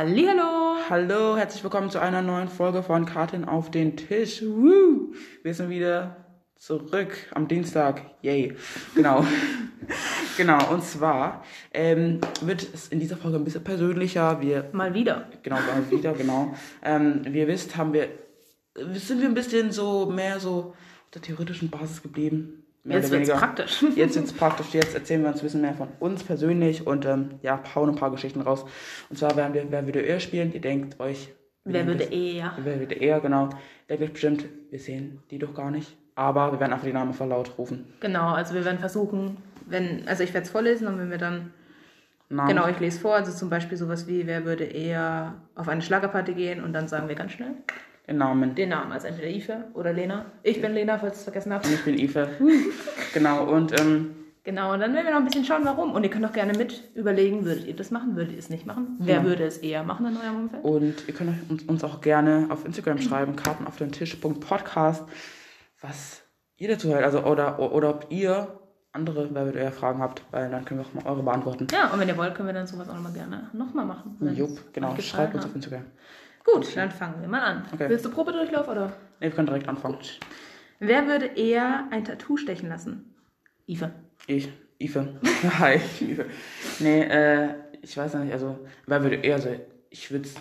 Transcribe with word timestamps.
Hallihallo! 0.00 0.78
Hallo, 0.88 1.36
herzlich 1.36 1.62
willkommen 1.62 1.90
zu 1.90 2.00
einer 2.00 2.22
neuen 2.22 2.48
Folge 2.48 2.82
von 2.82 3.04
Karten 3.04 3.44
auf 3.44 3.70
den 3.70 3.98
Tisch. 3.98 4.40
Woo! 4.40 5.12
Wir 5.42 5.52
sind 5.52 5.68
wieder 5.68 6.24
zurück 6.56 7.14
am 7.34 7.48
Dienstag. 7.48 8.00
Yay. 8.22 8.56
Genau. 8.94 9.26
genau, 10.38 10.72
und 10.72 10.82
zwar 10.82 11.44
ähm, 11.74 12.22
wird 12.40 12.66
es 12.72 12.88
in 12.88 12.98
dieser 12.98 13.18
Folge 13.18 13.36
ein 13.36 13.44
bisschen 13.44 13.62
persönlicher. 13.62 14.40
Wir, 14.40 14.70
Mal 14.72 14.94
wieder. 14.94 15.28
genau, 15.42 15.56
mal 15.56 15.90
wieder, 15.90 16.14
genau. 16.14 16.54
Ähm, 16.82 17.20
wie 17.26 17.40
ihr 17.40 17.48
wisst, 17.48 17.76
haben 17.76 17.92
wir, 17.92 18.08
sind 18.94 19.20
wir 19.20 19.28
ein 19.28 19.34
bisschen 19.34 19.70
so 19.70 20.06
mehr 20.06 20.40
so 20.40 20.72
auf 20.72 21.10
der 21.12 21.20
theoretischen 21.20 21.68
Basis 21.68 22.00
geblieben. 22.00 22.59
Jetzt 22.84 23.10
wird's 23.10 23.28
weniger. 23.28 23.34
praktisch. 23.34 23.84
Jetzt 23.96 24.16
wird's 24.16 24.32
praktisch. 24.32 24.72
Jetzt 24.72 24.94
erzählen 24.94 25.22
wir 25.22 25.28
uns 25.28 25.40
ein 25.40 25.44
bisschen 25.44 25.60
mehr 25.60 25.74
von 25.74 25.88
uns 26.00 26.24
persönlich 26.24 26.86
und 26.86 27.04
ähm, 27.04 27.38
ja, 27.42 27.60
hauen 27.74 27.90
ein 27.90 27.96
paar 27.96 28.10
Geschichten 28.10 28.40
raus. 28.40 28.64
Und 29.10 29.16
zwar 29.18 29.36
werden 29.36 29.54
wir 29.54 29.70
Wer 29.70 29.86
würde 29.86 30.00
eher 30.00 30.20
spielen. 30.20 30.52
Ihr 30.52 30.60
denkt 30.60 30.98
euch. 30.98 31.32
Wer 31.64 31.86
würde 31.86 32.04
eher? 32.04 32.52
Wer 32.62 32.78
würde 32.78 32.94
eher, 32.94 33.20
genau. 33.20 33.50
Denkt 33.88 34.02
euch 34.02 34.12
bestimmt, 34.12 34.46
wir 34.70 34.78
sehen 34.78 35.22
die 35.30 35.38
doch 35.38 35.54
gar 35.54 35.70
nicht. 35.70 35.96
Aber 36.14 36.52
wir 36.52 36.60
werden 36.60 36.72
einfach 36.72 36.86
die 36.86 36.92
Namen 36.92 37.12
voll 37.12 37.28
laut 37.28 37.58
rufen. 37.58 37.92
Genau, 38.00 38.32
also 38.32 38.54
wir 38.54 38.64
werden 38.64 38.78
versuchen, 38.78 39.36
wenn, 39.66 40.06
also 40.08 40.22
ich 40.22 40.32
werde 40.32 40.46
es 40.46 40.50
vorlesen 40.50 40.86
und 40.86 40.98
wenn 40.98 41.10
wir 41.10 41.18
dann, 41.18 41.52
Namen. 42.28 42.48
genau, 42.48 42.66
ich 42.68 42.80
lese 42.80 42.98
vor, 42.98 43.14
also 43.14 43.32
zum 43.32 43.50
Beispiel 43.50 43.76
sowas 43.76 44.06
wie, 44.06 44.26
wer 44.26 44.44
würde 44.44 44.64
eher 44.64 45.34
auf 45.54 45.68
eine 45.68 45.82
Schlagerparty 45.82 46.34
gehen 46.34 46.62
und 46.62 46.72
dann 46.72 46.88
sagen 46.88 47.08
wir 47.08 47.14
ganz 47.14 47.32
schnell 47.32 47.54
Den 48.10 48.18
Namen. 48.18 48.54
den 48.56 48.68
Namen, 48.70 48.92
also 48.92 49.06
entweder 49.06 49.28
Ife 49.28 49.64
oder 49.74 49.92
Lena. 49.92 50.26
Ich 50.42 50.60
bin 50.60 50.74
Lena, 50.74 50.98
falls 50.98 51.12
ihr 51.14 51.18
es 51.18 51.22
vergessen 51.24 51.52
habt. 51.54 51.64
Und 51.64 51.72
ich 51.72 51.84
bin 51.84 51.96
Ife. 51.98 52.28
genau, 53.14 53.44
und 53.44 53.78
ähm, 53.80 54.16
Genau, 54.42 54.72
und 54.72 54.80
dann 54.80 54.94
werden 54.94 55.04
wir 55.04 55.12
noch 55.12 55.20
ein 55.20 55.26
bisschen 55.26 55.44
schauen, 55.44 55.64
warum. 55.64 55.92
Und 55.92 56.02
ihr 56.02 56.08
könnt 56.10 56.24
auch 56.24 56.32
gerne 56.32 56.56
mit 56.56 56.90
überlegen, 56.94 57.44
würdet 57.44 57.66
ihr 57.66 57.76
das 57.76 57.90
machen, 57.90 58.16
würdet 58.16 58.32
ihr 58.32 58.38
es 58.38 58.48
nicht 58.48 58.66
machen? 58.66 58.96
Wer 58.98 59.16
Ja. 59.16 59.24
würde 59.24 59.44
es 59.44 59.58
eher 59.58 59.84
machen 59.84 60.06
in 60.06 60.16
eurem 60.16 60.36
Umfeld? 60.44 60.64
Und 60.64 61.06
ihr 61.06 61.14
könnt 61.14 61.50
uns, 61.50 61.62
uns 61.64 61.84
auch 61.84 62.00
gerne 62.00 62.46
auf 62.48 62.64
Instagram 62.64 62.98
schreiben, 63.00 63.36
Karten 63.36 63.66
auf 63.66 63.76
den 63.76 63.92
Tisch.podcast, 63.92 65.04
was 65.82 66.22
ihr 66.56 66.68
dazu 66.68 66.88
hört. 66.88 67.04
Also, 67.04 67.22
oder, 67.24 67.58
oder 67.60 67.90
ob 67.90 68.06
ihr 68.10 68.48
andere 68.92 69.28
Wer 69.32 69.44
würde 69.44 69.58
eher 69.60 69.72
Fragen 69.72 70.00
habt, 70.00 70.24
weil 70.32 70.50
dann 70.50 70.64
können 70.64 70.80
wir 70.80 70.86
auch 70.86 70.94
mal 70.94 71.08
eure 71.08 71.22
beantworten. 71.22 71.66
Ja, 71.70 71.88
und 71.92 72.00
wenn 72.00 72.08
ihr 72.08 72.16
wollt, 72.16 72.34
können 72.34 72.48
wir 72.48 72.54
dann 72.54 72.66
sowas 72.66 72.88
auch 72.88 72.94
nochmal 72.94 73.12
gerne 73.12 73.50
nochmal 73.52 73.84
machen. 73.86 74.16
Jupp, 74.34 74.72
genau. 74.72 74.96
Schreibt 74.98 75.34
uns 75.34 75.44
auf 75.44 75.54
Instagram. 75.54 75.84
Gut, 76.44 76.76
dann 76.76 76.90
fangen 76.90 77.20
wir 77.20 77.28
mal 77.28 77.42
an. 77.42 77.64
Okay. 77.72 77.88
Willst 77.88 78.04
du 78.04 78.10
Probedurchlauf 78.10 78.68
oder? 78.68 78.86
Ne, 78.86 78.92
wir 79.20 79.30
können 79.30 79.46
direkt 79.46 79.68
anfangen. 79.68 79.98
Wer 80.78 81.06
würde 81.06 81.26
eher 81.26 81.86
ein 81.90 82.04
Tattoo 82.04 82.36
stechen 82.36 82.68
lassen? 82.68 83.14
Ive. 83.68 83.90
Ich, 84.26 84.50
Ife. 84.78 85.14
Hi, 85.58 85.76
Ife. 86.00 86.26
Nee, 86.80 87.02
äh, 87.02 87.54
ich 87.82 87.96
weiß 87.96 88.14
nicht, 88.14 88.32
also, 88.32 88.58
wer 88.86 89.02
würde 89.02 89.16
eher 89.16 89.38
so, 89.38 89.48
ich 89.90 90.10
würde 90.10 90.24
es 90.26 90.34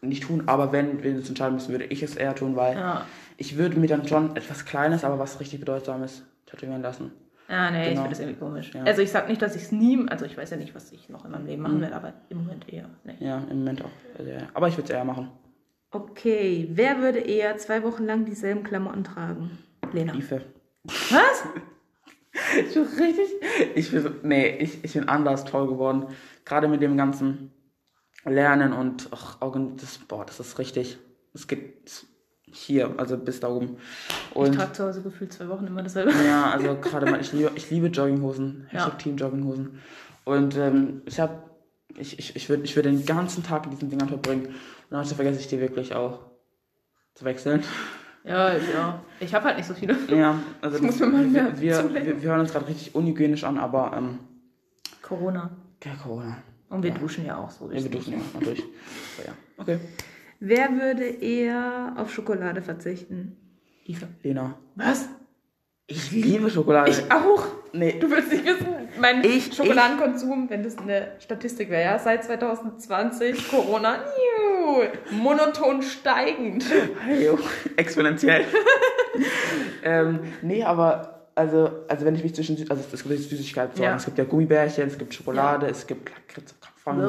nicht 0.00 0.22
tun, 0.22 0.44
aber 0.46 0.70
wenn 0.72 1.02
wir 1.02 1.12
uns 1.16 1.28
entscheiden 1.28 1.54
müssen, 1.54 1.72
würde 1.72 1.86
ich 1.86 2.02
es 2.02 2.14
eher 2.16 2.34
tun, 2.34 2.54
weil 2.54 2.76
Ja. 2.76 3.04
ich 3.36 3.56
würde 3.58 3.78
mir 3.78 3.88
dann 3.88 4.06
schon 4.06 4.36
etwas 4.36 4.64
Kleines, 4.64 5.02
aber 5.02 5.18
was 5.18 5.40
richtig 5.40 5.58
Bedeutsames 5.58 6.22
tätowieren 6.46 6.82
lassen. 6.82 7.10
Ah, 7.48 7.70
nee, 7.70 7.80
ich 7.82 7.88
Genau. 7.88 8.02
finde 8.02 8.10
das 8.10 8.20
irgendwie 8.20 8.38
komisch. 8.38 8.70
Ja. 8.74 8.84
Also 8.84 9.02
ich 9.02 9.10
sag 9.10 9.28
nicht, 9.28 9.40
dass 9.42 9.56
ich 9.56 9.62
es 9.62 9.72
nie, 9.72 10.06
also 10.08 10.24
ich 10.24 10.36
weiß 10.36 10.50
ja 10.50 10.56
nicht, 10.56 10.74
was 10.74 10.92
ich 10.92 11.08
noch 11.08 11.24
in 11.24 11.32
meinem 11.32 11.46
Leben 11.46 11.62
machen 11.62 11.80
werde, 11.80 11.96
aber 11.96 12.12
im 12.28 12.38
Moment 12.44 12.72
eher. 12.72 12.88
Ja, 13.18 13.38
im 13.50 13.58
Moment 13.60 13.84
auch. 13.84 13.90
Also, 14.18 14.30
ja. 14.30 14.48
Aber 14.54 14.68
ich 14.68 14.76
würde 14.76 14.84
es 14.84 14.90
eher 14.90 15.04
machen. 15.04 15.30
Okay, 15.90 16.68
wer 16.72 16.98
würde 17.00 17.18
eher 17.18 17.56
zwei 17.56 17.82
Wochen 17.82 18.04
lang 18.04 18.24
dieselben 18.24 18.62
Klamotten 18.62 19.04
tragen? 19.04 19.58
Lena. 19.92 20.14
Ife. 20.14 20.42
Was? 20.84 21.44
Ich 22.56 22.72
bin 22.74 22.84
richtig. 22.84 23.26
Ich 23.74 23.90
bin, 23.90 24.02
so- 24.02 24.10
nee, 24.22 24.58
ich, 24.58 24.84
ich 24.84 24.92
bin 24.92 25.08
anders 25.08 25.44
toll 25.44 25.66
geworden. 25.66 26.06
Gerade 26.44 26.68
mit 26.68 26.80
dem 26.80 26.96
ganzen 26.96 27.50
Lernen 28.24 28.72
und 28.72 29.08
ach, 29.10 29.40
Augen, 29.40 29.76
das, 29.76 29.98
boah, 29.98 30.24
das 30.24 30.38
ist 30.38 30.58
richtig. 30.58 30.98
Es 31.34 31.48
geht 31.48 32.06
hier, 32.44 32.94
also 32.96 33.16
bis 33.18 33.40
da 33.40 33.48
oben. 33.48 33.78
Ich 34.30 34.36
Und 34.36 34.54
trage 34.54 34.72
zu 34.72 34.84
Hause 34.84 35.02
gefühlt 35.02 35.32
zwei 35.32 35.48
Wochen 35.48 35.66
immer 35.66 35.82
dasselbe. 35.82 36.12
ja, 36.24 36.50
also 36.50 36.76
gerade 36.80 37.10
mal, 37.10 37.20
ich 37.20 37.32
liebe, 37.32 37.50
ich 37.56 37.70
liebe 37.70 37.88
Jogginghosen. 37.88 38.68
Ja. 38.72 38.80
Hashtag 38.84 38.98
Team 39.00 39.16
Jogginghosen. 39.16 39.80
Und 40.24 40.56
ähm, 40.56 41.02
ich 41.06 41.18
habe, 41.18 41.42
ich, 42.00 42.18
ich, 42.18 42.36
ich 42.36 42.48
würde 42.48 42.64
ich 42.64 42.74
würd 42.76 42.86
den 42.86 43.04
ganzen 43.06 43.42
Tag 43.42 43.64
in 43.66 43.70
diesen 43.72 43.90
Dingern 43.90 44.08
verbringen. 44.08 44.46
Und 44.46 44.54
dann 44.90 45.04
vergesse 45.04 45.40
ich 45.40 45.48
die 45.48 45.60
wirklich 45.60 45.94
auch 45.94 46.20
zu 47.14 47.24
wechseln. 47.24 47.62
Ja, 48.24 48.52
ja. 48.56 49.02
Ich 49.20 49.34
habe 49.34 49.46
halt 49.46 49.56
nicht 49.56 49.66
so 49.66 49.74
viele. 49.74 49.96
Ja, 50.08 50.38
also 50.60 50.76
Ich 50.76 50.82
muss 50.82 50.98
mir 50.98 51.06
mal 51.06 51.24
mehr 51.24 51.52
wir, 51.54 51.60
wir, 51.60 51.74
zulegen. 51.80 52.06
wir, 52.06 52.22
wir 52.22 52.30
hören 52.30 52.40
uns 52.40 52.52
gerade 52.52 52.68
richtig 52.68 52.94
unhygienisch 52.94 53.44
an, 53.44 53.58
aber 53.58 53.92
ähm, 53.96 54.18
Corona. 55.02 55.50
ja, 55.84 55.94
Corona. 56.02 56.36
Und 56.68 56.82
wir 56.82 56.90
duschen 56.90 57.24
ja 57.24 57.38
auch 57.38 57.50
so. 57.50 57.70
Ja, 57.70 57.82
wir 57.82 57.90
dürfen 57.90 58.12
ja 58.12 58.18
mal 58.34 58.44
durch. 58.44 58.58
So, 58.58 59.22
ja. 59.26 59.32
Okay. 59.56 59.78
Wer 60.40 60.70
würde 60.72 61.04
eher 61.04 61.94
auf 61.96 62.12
Schokolade 62.12 62.60
verzichten? 62.60 63.36
Ive. 63.86 64.06
Lena. 64.22 64.54
Was? 64.74 65.08
Ich 65.86 66.10
liebe 66.12 66.50
Schokolade. 66.50 66.90
Ich 66.90 67.10
auch. 67.10 67.46
nee. 67.72 67.98
Du 67.98 68.10
willst 68.10 68.30
nicht 68.30 68.44
wissen, 68.44 68.66
mein 69.00 69.24
Ich- 69.24 69.54
Schokoladenkonsum, 69.54 70.48
wenn 70.50 70.62
das 70.62 70.78
eine 70.78 71.12
Statistik 71.18 71.70
wäre, 71.70 71.84
ja, 71.84 71.98
seit 71.98 72.24
2020 72.24 73.50
Corona, 73.50 73.96
niu, 73.96 74.84
monoton 75.10 75.82
steigend. 75.82 76.64
Exponentiell. 77.76 78.44
ähm, 79.82 80.20
nee, 80.42 80.62
aber 80.62 81.26
also, 81.34 81.70
also 81.88 82.04
wenn 82.04 82.14
ich 82.16 82.24
mich 82.24 82.34
zwischen 82.34 82.56
also 82.68 82.82
es 82.92 83.02
gibt 83.04 83.18
Süßigkeiten 83.20 83.82
Ja. 83.82 83.96
Es 83.96 84.04
gibt 84.04 84.18
ja 84.18 84.24
Gummibärchen, 84.24 84.88
es 84.88 84.98
gibt 84.98 85.14
Schokolade, 85.14 85.66
es 85.68 85.86
gibt 85.86 86.10
Lakritz, 86.10 86.54
Krapfen. 86.60 87.00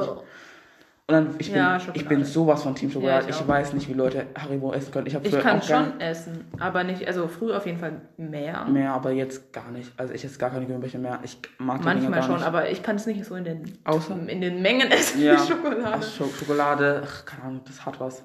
Und 1.09 1.15
dann 1.15 1.35
ich 1.39 1.47
bin, 1.47 1.55
Ja, 1.57 1.79
ich 1.95 2.07
bin 2.07 2.23
sowas 2.23 2.61
von 2.61 2.75
Team 2.75 2.91
Schokolade. 2.91 3.23
Ja, 3.25 3.29
ich 3.31 3.41
ich 3.41 3.47
weiß 3.47 3.73
nicht, 3.73 3.89
wie 3.89 3.93
Leute 3.93 4.27
Haribo 4.37 4.71
essen 4.73 4.91
können. 4.91 5.07
Ich 5.07 5.15
Ich 5.15 5.39
kann 5.39 5.59
schon 5.63 5.99
essen, 5.99 6.45
aber 6.59 6.83
nicht, 6.83 7.07
also 7.07 7.27
früher 7.27 7.57
auf 7.57 7.65
jeden 7.65 7.79
Fall 7.79 8.01
mehr. 8.17 8.63
mehr, 8.65 8.93
aber 8.93 9.09
jetzt 9.09 9.51
gar 9.51 9.71
nicht. 9.71 9.91
Also 9.97 10.13
ich 10.13 10.23
esse 10.23 10.37
gar 10.37 10.51
keine 10.51 10.67
Gummibärchen 10.67 11.01
mehr. 11.01 11.19
Ich 11.23 11.39
mag 11.57 11.79
die 11.79 11.85
Manchmal 11.85 12.11
gar 12.11 12.21
schon, 12.21 12.35
nicht. 12.35 12.45
aber 12.45 12.69
ich 12.69 12.83
kann 12.83 12.97
es 12.97 13.07
nicht 13.07 13.25
so 13.25 13.33
in 13.33 13.43
den, 13.43 13.63
Außer- 13.85 14.27
in 14.27 14.39
den 14.39 14.61
Mengen 14.61 14.91
essen 14.91 15.23
Ja. 15.23 15.33
wie 15.33 15.47
Schokolade. 15.47 16.03
Scho 16.05 16.25
Schokolade, 16.27 17.01
ach, 17.03 17.25
keine 17.25 17.43
Ahnung, 17.45 17.61
das 17.65 17.83
hat 17.83 17.99
was. 17.99 18.23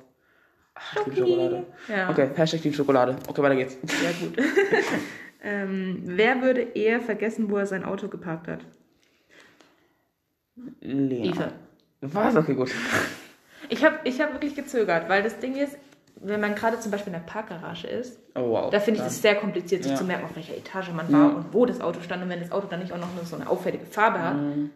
Ach, 0.74 0.96
ich 1.06 1.14
liebe. 1.14 1.26
Schokolade. 1.26 1.64
Ja. 1.88 2.10
Okay, 2.10 2.28
Hashtag 2.36 2.60
Team 2.60 2.74
Schokolade. 2.74 3.16
Okay, 3.26 3.40
weiter 3.42 3.56
geht's. 3.56 3.78
Sehr 3.82 4.12
gut. 4.12 4.36
ähm, 5.42 6.02
wer 6.04 6.42
würde 6.42 6.60
eher 6.60 7.00
vergessen, 7.00 7.48
wo 7.48 7.56
er 7.56 7.64
sein 7.64 7.82
Auto 7.82 8.08
geparkt 8.08 8.46
hat? 8.48 8.60
Lena. 10.80 11.24
Eva. 11.34 11.48
Was? 12.12 12.37
Okay, 12.37 12.54
gut. 12.54 12.70
Ich 13.69 13.84
habe 13.84 13.97
ich 14.04 14.20
hab 14.20 14.32
wirklich 14.32 14.54
gezögert, 14.54 15.09
weil 15.09 15.22
das 15.22 15.38
Ding 15.38 15.56
ist, 15.56 15.76
wenn 16.16 16.41
man 16.41 16.54
gerade 16.54 16.78
zum 16.81 16.91
Beispiel 16.91 17.12
in 17.12 17.19
der 17.20 17.26
Parkgarage 17.26 17.87
ist, 17.87 18.19
Oh, 18.34 18.50
wow. 18.50 18.70
da 18.70 18.81
finde 18.81 19.00
ich 19.00 19.06
es 19.06 19.22
sehr 19.22 19.34
kompliziert, 19.37 19.82
sich 19.82 19.92
Ja. 19.92 19.98
zu 19.98 20.04
merken, 20.04 20.25
auf 20.25 20.37
welcher 20.37 20.56
Etage 20.56 20.91
man 20.93 21.10
Ja. 21.10 21.19
war 21.19 21.37
und 21.37 21.53
wo 21.53 21.64
das 21.66 21.81
Auto 21.81 22.00
stand 22.00 22.22
und 22.22 22.28
wenn 22.28 22.41
das 22.41 22.53
Auto 22.53 22.66
dann 22.69 22.81
nicht 22.81 22.93
auch 22.93 22.98
noch 22.98 23.09
so 23.25 23.37
eine 23.37 23.48
auffällige 23.48 23.87
Farbe 23.87 24.20
hat. 24.20 24.37
Mhm. 24.37 24.70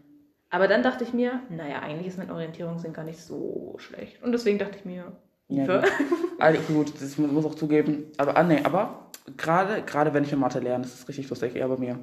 Aber 0.51 0.67
dann 0.69 0.83
dachte 0.83 1.05
ich 1.05 1.13
mir, 1.13 1.41
naja, 1.51 1.81
eigentlich 1.81 2.07
ist 2.07 2.19
mein 2.19 2.31
Orientierungssinn 2.31 2.93
gar 2.95 3.05
nicht 3.05 3.21
so 3.21 3.75
schlecht. 3.79 4.23
Und 4.23 4.33
deswegen 4.33 4.59
dachte 4.59 4.79
ich 4.79 4.85
mir, 4.85 5.13
Ja, 5.49 5.67
gut. 5.81 5.91
Also 6.39 6.61
gut, 6.73 6.93
das 7.01 7.19
muss, 7.19 7.31
muss 7.31 7.45
auch 7.45 7.55
zugeben. 7.55 8.05
Aber, 8.17 8.37
ah, 8.37 8.43
nee, 8.43 8.61
aber 8.65 9.09
gerade, 9.37 9.83
gerade 9.83 10.15
wenn 10.15 10.25
ich 10.25 10.33
in 10.33 10.39
Mathe 10.39 10.61
lerne, 10.61 10.85
das 10.85 10.95
ist 10.95 11.09
richtig 11.09 11.29
lustig, 11.31 11.57
eher 11.57 11.69
bei 11.69 11.77
mir. 11.77 11.99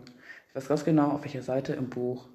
Ich 0.50 0.56
weiß 0.56 0.68
ganz 0.68 0.84
genau, 0.84 1.10
auf 1.12 1.24
welcher 1.24 1.42
Seite 1.42 1.74
im 1.74 1.90
Buch 1.90 2.28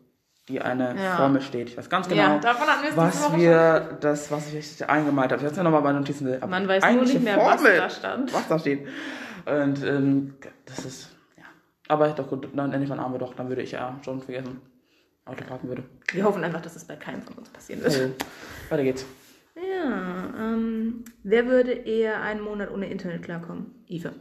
die 0.50 0.60
eine 0.60 0.94
Ja. 1.00 1.16
Formel 1.16 1.40
steht. 1.40 1.68
Ich 1.70 1.76
weiß 1.78 1.88
ganz 1.88 2.08
genau, 2.08 2.22
Ja, 2.22 2.42
wir 2.42 2.96
was 2.96 3.36
wir, 3.36 3.98
das, 4.00 4.30
was 4.30 4.52
ich 4.52 4.88
eingemalt 4.88 5.30
habe. 5.32 5.40
Ich 5.40 5.44
habe 5.44 5.52
es 5.52 5.56
ja 5.56 5.62
nochmal 5.62 5.82
bei 5.82 5.92
Notizen. 5.92 6.34
aber 6.34 6.46
Man 6.48 6.66
weiß 6.68 6.82
nur 6.92 7.02
nicht 7.02 7.22
mehr, 7.22 7.34
Formel, 7.34 7.54
was 7.56 7.76
da 7.78 7.90
stand. 7.90 8.34
Was 8.34 8.48
da 8.48 8.58
steht. 8.58 8.86
Und 9.46 9.82
ähm, 9.84 10.34
das 10.66 10.84
ist, 10.84 11.16
ja. 11.36 11.44
Aber 11.88 12.08
doch 12.08 12.28
gut, 12.28 12.48
dann 12.54 12.72
endlich 12.72 12.90
mal 12.90 12.98
Arme 12.98 13.18
doch, 13.18 13.34
dann 13.34 13.48
würde 13.48 13.62
ich 13.62 13.72
ja 13.72 13.98
schon 14.04 14.20
vergessen, 14.20 14.60
Auto 15.24 15.44
parken 15.44 15.68
würde. 15.68 15.84
Wir 16.12 16.24
hoffen 16.24 16.42
einfach, 16.44 16.60
dass 16.60 16.76
es 16.76 16.84
bei 16.84 16.96
keinem 16.96 17.22
von 17.22 17.34
uns 17.36 17.48
passieren 17.48 17.82
wird. 17.82 17.92
Also, 17.94 18.12
weiter 18.68 18.82
geht's. 18.82 19.06
Ja, 19.54 20.32
ähm, 20.38 21.04
wer 21.22 21.46
würde 21.46 21.72
eher 21.72 22.20
einen 22.22 22.40
Monat 22.40 22.70
ohne 22.70 22.88
Internet 22.90 23.22
klarkommen? 23.22 23.84
Ive. 23.88 24.12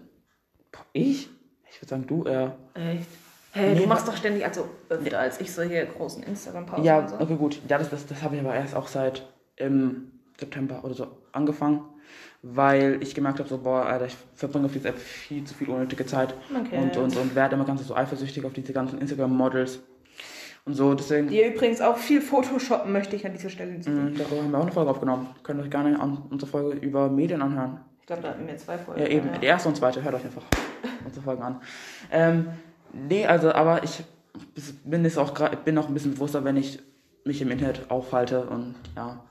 Boah, 0.71 0.85
ich? 0.93 1.29
Ich 1.71 1.81
würde 1.81 1.89
sagen, 1.89 2.07
du 2.07 2.23
eher. 2.25 2.55
Echt? 2.73 3.07
Hey, 3.51 3.73
Nee, 3.73 3.81
du 3.81 3.87
machst 3.87 4.07
doch 4.07 4.15
ständig, 4.15 4.45
also 4.45 4.67
öfter 4.89 5.19
als 5.19 5.41
ich 5.41 5.51
solche 5.53 5.85
großen 5.87 6.21
Instagram-Pausen 6.23 6.83
Ja, 6.83 7.07
so. 7.07 7.15
okay, 7.19 7.35
gut. 7.35 7.59
Ja, 7.67 7.77
das, 7.79 7.89
das, 7.89 8.05
das 8.05 8.21
habe 8.21 8.35
ich 8.35 8.41
aber 8.41 8.53
erst 8.53 8.75
auch 8.75 8.87
seit 8.87 9.25
im 9.55 10.11
September 10.39 10.83
oder 10.83 10.93
so 10.93 11.07
angefangen, 11.31 11.81
weil 12.43 12.97
ich 13.01 13.15
gemerkt 13.15 13.39
habe, 13.39 13.49
so, 13.49 13.57
boah, 13.57 13.85
Alter, 13.85 14.05
ich 14.05 14.15
verbringe 14.35 14.65
auf 14.67 14.71
dieser 14.73 14.89
App 14.89 14.99
viel 14.99 15.43
zu 15.43 15.53
viel 15.55 15.69
unnötige 15.69 16.05
Zeit 16.05 16.33
Okay. 16.55 16.77
und, 16.77 16.95
und, 16.97 17.17
und 17.17 17.35
werde 17.35 17.55
immer 17.55 17.65
ganz 17.65 17.85
so 17.85 17.95
eifersüchtig 17.95 18.45
auf 18.45 18.53
diese 18.53 18.71
ganzen 18.71 18.99
Instagram-Models 18.99 19.79
und 20.65 20.73
so. 20.75 20.93
Deswegen, 20.93 21.27
Die 21.27 21.43
übrigens 21.43 21.81
auch 21.81 21.97
viel 21.97 22.21
Photoshoppen, 22.21 22.91
möchte 22.91 23.15
ich 23.15 23.25
an 23.25 23.33
dieser 23.33 23.49
Stelle 23.49 23.71
hinzufügen. 23.71 24.13
mh, 24.13 24.19
darüber 24.19 24.43
haben 24.43 24.51
wir 24.51 24.57
auch 24.59 24.63
eine 24.63 24.71
Folge 24.71 24.91
aufgenommen. 24.91 25.27
Könnt 25.43 25.59
ihr 25.59 25.63
euch 25.63 25.71
gerne 25.71 25.99
an 25.99 26.21
unsere 26.29 26.49
Folge 26.49 26.77
über 26.77 27.09
Medien 27.09 27.41
anhören. 27.41 27.79
Ich 28.01 28.05
glaube, 28.05 28.21
da 28.21 28.29
hatten 28.29 28.47
wir 28.47 28.55
zwei 28.57 28.77
Folgen. 28.77 29.01
Ja, 29.01 29.07
eben. 29.07 29.29
Die 29.41 29.45
erste 29.45 29.69
und 29.69 29.75
zweite, 29.75 30.01
hört 30.03 30.15
euch 30.15 30.23
einfach 30.25 30.43
unsere 31.05 31.23
Folgen 31.25 31.43
an. 31.43 31.61
Ähm, 32.11 32.47
nee, 32.93 33.25
also, 33.25 33.51
aber 33.51 33.83
ich 33.83 34.03
bin 34.83 35.03
jetzt 35.03 35.17
auch 35.17 35.33
gerade, 35.33 35.57
bin 35.57 35.77
auch 35.77 35.87
ein 35.87 35.93
bisschen 35.93 36.13
bewusster, 36.13 36.43
wenn 36.43 36.57
ich 36.57 36.79
mich 37.25 37.41
im 37.41 37.51
Internet 37.51 37.89
aufhalte 37.91 38.47
und 38.49 38.75
ja. 38.95 39.23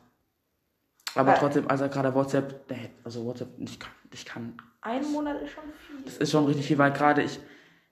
Aber 1.15 1.33
Weil- 1.33 1.39
trotzdem, 1.39 1.69
also 1.69 1.89
gerade 1.89 2.15
WhatsApp, 2.15 2.71
nee, 2.71 2.91
also 3.05 3.25
WhatsApp, 3.25 3.49
ich 3.59 3.79
kann, 3.79 3.93
ich 4.13 4.25
kann, 4.25 4.55
Ein 4.83 5.11
Monat 5.13 5.41
ist 5.43 5.51
schon 5.53 5.65
viel. 5.87 6.05
das 6.05 6.19
ist 6.19 6.31
schon 6.31 6.45
richtig 6.47 6.67
viel, 6.67 6.79
weil 6.79 6.93
gerade 6.93 7.23
ich, 7.23 7.41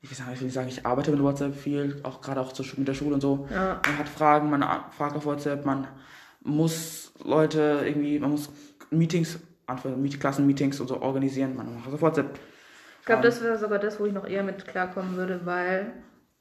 ich 0.01 0.11
will, 0.11 0.17
sagen, 0.17 0.31
ich 0.35 0.41
will 0.41 0.51
sagen, 0.51 0.69
ich 0.69 0.87
arbeite 0.87 1.11
mit 1.11 1.23
WhatsApp 1.23 1.55
viel, 1.55 2.01
auch 2.03 2.21
gerade 2.21 2.41
auch 2.41 2.53
mit 2.77 2.87
der 2.87 2.95
Schule 2.95 3.15
und 3.15 3.21
so. 3.21 3.49
Ja. 3.51 3.81
Man 3.85 3.99
hat 3.99 4.09
Fragen, 4.09 4.51
man 4.51 4.63
fragt 4.97 5.17
auf 5.17 5.25
WhatsApp, 5.25 5.65
man 5.65 5.89
muss 6.43 7.13
Leute 7.25 7.83
irgendwie, 7.85 8.19
man 8.19 8.31
muss 8.31 8.51
Meetings, 8.91 9.39
Klassenmeetings 10.21 10.79
und 10.81 10.89
so 10.89 11.01
organisieren, 11.01 11.57
man 11.57 11.75
macht 11.75 11.93
auf 11.93 12.03
WhatsApp. 12.03 12.39
Ich 13.07 13.09
glaube, 13.09 13.23
das 13.23 13.41
wäre 13.41 13.57
sogar 13.57 13.79
das, 13.79 14.01
wo 14.01 14.07
ich 14.07 14.13
noch 14.13 14.27
eher 14.27 14.43
mit 14.43 14.67
klarkommen 14.67 15.15
würde, 15.17 15.43
weil, 15.45 15.93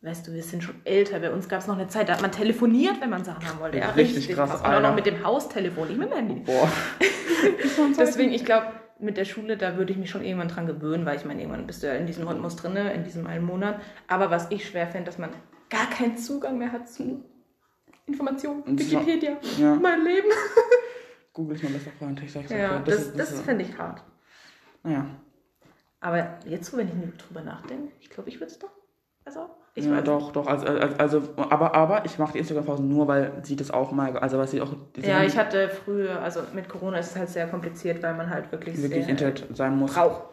weißt 0.02 0.28
du, 0.28 0.34
wir 0.34 0.42
sind 0.42 0.64
schon 0.64 0.82
älter. 0.84 1.20
Bei 1.20 1.32
uns 1.32 1.48
gab 1.48 1.60
es 1.60 1.68
noch 1.68 1.78
eine 1.78 1.88
Zeit, 1.90 2.10
da 2.10 2.14
hat 2.14 2.24
man 2.24 2.32
telefoniert, 2.32 3.00
wenn 3.02 3.12
man 3.12 3.24
Sachen 3.24 3.48
haben 3.48 3.60
wollte. 3.60 3.78
Ja, 3.78 3.92
Richtig 3.92 4.30
krass, 4.30 4.62
Und 4.62 4.66
auch 4.66 4.82
noch 4.82 4.96
mit 4.96 5.06
dem 5.06 5.24
Haustelefon, 5.24 5.88
nicht 5.90 6.00
mit 6.00 6.10
dem 6.10 6.16
Handy. 6.18 6.40
Boah. 6.42 6.68
Deswegen, 8.00 8.32
ich 8.34 8.46
glaube, 8.46 8.66
mit 8.98 9.16
der 9.16 9.26
Schule, 9.26 9.58
da 9.58 9.78
würde 9.78 9.92
ich 9.92 10.00
mich 10.00 10.10
schon 10.10 10.24
irgendwann 10.24 10.48
dran 10.48 10.66
gewöhnen, 10.66 11.06
weil 11.06 11.18
ich 11.18 11.26
meine, 11.26 11.42
irgendwann 11.42 11.68
bist 11.68 11.84
du 11.84 11.88
ja 11.88 11.94
in 11.94 12.08
diesem 12.08 12.28
Rhythmus 12.28 12.56
drin, 12.56 12.76
in 12.78 13.04
diesem 13.04 13.28
einen 13.28 13.46
Monat. 13.46 13.80
Aber 14.08 14.32
was 14.32 14.50
ich 14.50 14.68
schwer 14.68 14.88
finde, 14.88 15.06
dass 15.06 15.20
man 15.20 15.30
gar 15.70 15.88
keinen 15.92 16.18
Zugang 16.18 16.58
mehr 16.58 16.72
hat 16.72 16.90
zu 16.90 17.24
Informationen. 18.08 18.64
Wikipedia, 18.66 19.38
Ja. 19.60 19.76
mein 19.76 20.04
Leben. 20.04 20.30
Google 21.34 21.58
ist 21.58 21.64
mein 21.64 21.74
bester 21.74 21.92
Freund, 22.00 22.24
ich 22.24 22.32
sag's 22.32 22.50
Ja, 22.50 22.80
dir. 22.80 22.84
das, 22.92 23.14
das, 23.14 23.32
ist- 23.34 23.44
finde 23.46 23.66
ich 23.66 23.78
hart. 23.78 24.02
Naja. 24.82 25.06
Aber 26.06 26.38
jetzt, 26.46 26.70
so, 26.70 26.78
wenn 26.78 26.88
ich 26.88 27.18
drüber 27.18 27.42
nachdenke, 27.42 27.92
ich 28.00 28.12
glaube, 28.12 28.30
ich 28.30 28.36
würde 28.36 28.52
es 28.52 28.60
doch. 28.60 28.70
Also, 29.26 29.50
ich 29.74 29.86
ja, 29.86 30.02
doch, 30.02 30.32
doch. 30.32 30.46
Also, 30.46 30.68
also, 30.68 30.98
also 30.98 31.30
aber, 31.38 31.74
aber 31.74 32.06
ich 32.06 32.20
mache 32.20 32.34
die 32.34 32.40
Instagram-Pausen 32.40 32.88
nur, 32.88 33.08
weil 33.08 33.34
sie 33.42 33.56
das 33.56 33.72
auch 33.72 33.92
mal, 33.92 34.16
also 34.20 34.38
weil 34.38 34.48
sie 34.48 34.62
auch 34.62 34.72
diese 34.96 35.08
Ja, 35.08 35.24
ich 35.24 35.36
hatte 35.36 35.68
früher, 35.68 36.22
also 36.22 36.42
mit 36.54 36.70
Corona 36.70 37.00
ist 37.00 37.10
es 37.10 37.16
halt 37.16 37.30
sehr 37.30 37.48
kompliziert, 37.48 38.04
weil 38.04 38.14
man 38.14 38.30
halt 38.30 38.52
wirklich, 38.52 38.80
wirklich 38.80 39.06
sehr 39.06 39.10
Internet 39.10 39.48
sein 39.58 39.76
muss. 39.76 39.96
braucht. 39.96 40.26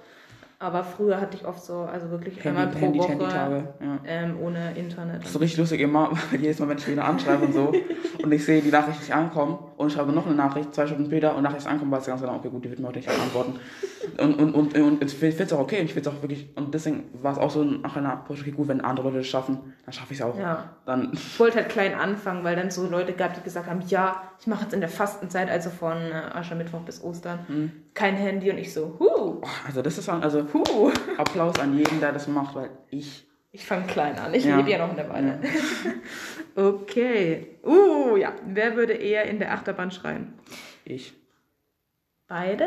Aber 0.62 0.84
früher 0.84 1.20
hatte 1.20 1.36
ich 1.36 1.44
oft 1.44 1.62
so, 1.64 1.80
also 1.80 2.10
wirklich 2.10 2.46
einmal 2.46 2.66
Handy, 2.66 2.78
pro 2.78 2.84
Handy, 2.84 2.98
Woche 3.00 3.08
Handy-Tage. 3.10 3.64
Ja. 3.80 3.98
ähm, 4.06 4.36
ohne 4.40 4.72
Internet. 4.76 5.18
Das 5.18 5.26
ist 5.26 5.32
so 5.32 5.38
richtig 5.40 5.58
lustig 5.58 5.80
immer, 5.80 6.10
weil 6.30 6.40
jedes 6.40 6.60
Mal, 6.60 6.68
wenn 6.68 6.78
ich 6.78 6.86
wieder 6.86 7.04
anschreibe 7.04 7.44
und 7.46 7.52
so 7.52 7.72
und 8.22 8.32
ich 8.32 8.44
sehe, 8.44 8.62
die 8.62 8.70
Nachricht 8.70 9.00
nicht 9.00 9.12
ankommen 9.12 9.58
und 9.76 9.88
ich 9.88 9.94
schreibe 9.94 10.12
noch 10.12 10.24
eine 10.26 10.36
Nachricht, 10.36 10.72
zwei 10.72 10.86
Stunden 10.86 11.06
später 11.06 11.34
und 11.34 11.42
Nachricht 11.42 11.62
ist 11.62 11.66
ankommen, 11.66 11.90
weiß 11.90 12.02
ich 12.02 12.08
ganz 12.08 12.20
genau, 12.20 12.36
okay, 12.36 12.48
gut, 12.48 12.64
die 12.64 12.70
wird 12.70 12.78
mir 12.78 12.86
heute 12.86 13.00
nicht 13.00 13.08
antworten. 13.08 13.58
Und, 14.18 14.34
und, 14.38 14.54
und, 14.54 14.76
und 14.76 15.04
ich 15.04 15.14
finde 15.14 15.42
es 15.42 15.52
auch 15.52 15.58
okay 15.60 15.80
und 15.80 15.86
ich 15.86 15.94
finde 15.94 16.08
es 16.10 16.14
auch 16.16 16.22
wirklich, 16.22 16.48
und 16.56 16.72
deswegen 16.74 17.04
war 17.22 17.32
es 17.32 17.38
auch 17.38 17.50
so 17.50 17.64
nach 17.64 17.96
einer 17.96 18.16
Push, 18.16 18.42
okay, 18.42 18.52
gut, 18.52 18.68
wenn 18.68 18.80
andere 18.80 19.06
Leute 19.06 19.18
das 19.18 19.26
schaffen, 19.26 19.58
dann 19.84 19.92
schaffe 19.92 20.12
ich 20.12 20.20
es 20.20 20.24
auch. 20.24 20.38
Ja. 20.38 20.70
Dann, 20.86 21.10
Ich 21.12 21.38
wollte 21.40 21.56
halt 21.56 21.68
klein 21.70 21.94
anfangen, 21.94 22.44
weil 22.44 22.54
dann 22.56 22.70
so 22.70 22.86
Leute 22.86 23.12
gab, 23.12 23.34
die 23.34 23.40
gesagt 23.40 23.68
haben, 23.68 23.80
ja, 23.88 24.22
ich 24.38 24.46
mache 24.46 24.62
jetzt 24.62 24.74
in 24.74 24.80
der 24.80 24.88
Fastenzeit, 24.88 25.50
also 25.50 25.70
von 25.70 25.96
äh, 25.96 26.14
Aschermittwoch 26.34 26.80
bis 26.80 27.02
Ostern, 27.02 27.40
Hm. 27.48 27.72
Kein 27.94 28.16
Handy 28.16 28.50
und 28.50 28.58
ich 28.58 28.72
so, 28.72 28.96
huh, 28.98 29.40
also 29.66 29.82
das 29.82 29.98
ist, 29.98 30.08
also 30.08 30.46
huh. 30.52 30.90
Applaus 31.18 31.58
an 31.58 31.76
jeden, 31.76 32.00
der 32.00 32.12
das 32.12 32.26
macht, 32.28 32.54
weil 32.54 32.70
ich, 32.90 33.26
Ich 33.50 33.66
fange 33.66 33.86
klein 33.86 34.18
an, 34.18 34.32
ich 34.32 34.44
Ja. 34.44 34.56
lebe 34.56 34.70
ja 34.70 34.78
noch 34.78 34.90
in 34.90 34.96
der 34.96 35.10
Weile. 35.10 35.40
okay. 36.56 37.58
Uh, 37.64 38.16
ja. 38.16 38.32
Wer 38.46 38.76
würde 38.76 38.94
eher 38.94 39.24
in 39.26 39.38
der 39.38 39.52
Achterbahn 39.52 39.90
schreien? 39.90 40.32
ich. 40.84 41.14
Beide? 42.28 42.66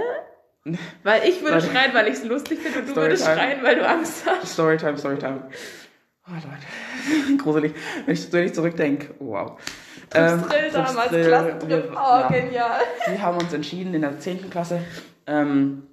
Weil 1.04 1.28
ich 1.28 1.42
würde 1.44 1.62
schreien, 1.62 1.94
weil 1.94 2.08
ich 2.08 2.14
es 2.16 2.24
lustig 2.24 2.60
finde 2.60 2.80
und 2.80 2.88
du 2.88 2.92
Storytime. 2.94 3.10
würdest 3.10 3.26
schreien, 3.26 3.64
weil 3.64 3.76
du 3.76 3.88
Angst 3.88 4.26
hast. 4.26 4.54
Storytime, 4.54 4.98
Storytime. 4.98 5.50
Oh 6.28 6.32
Leute, 6.34 7.38
gruselig. 7.44 7.74
Wenn 8.06 8.14
ich, 8.16 8.34
wenn 8.34 8.46
ich 8.46 8.54
zurückdenke, 8.54 9.14
wow. 9.20 9.60
Ähm, 10.14 10.42
Drill 10.42 10.72
damals, 10.72 11.10
Klassentrip. 11.10 11.92
Oh, 11.92 11.96
ja. 11.96 12.28
genial. 12.30 12.80
Wir 13.08 13.22
haben 13.22 13.38
uns 13.38 13.54
entschieden, 13.54 13.94
in 13.94 14.02
der 14.02 14.20
10. 14.20 14.50
Klasse 14.50 14.80
ähm, 15.28 15.84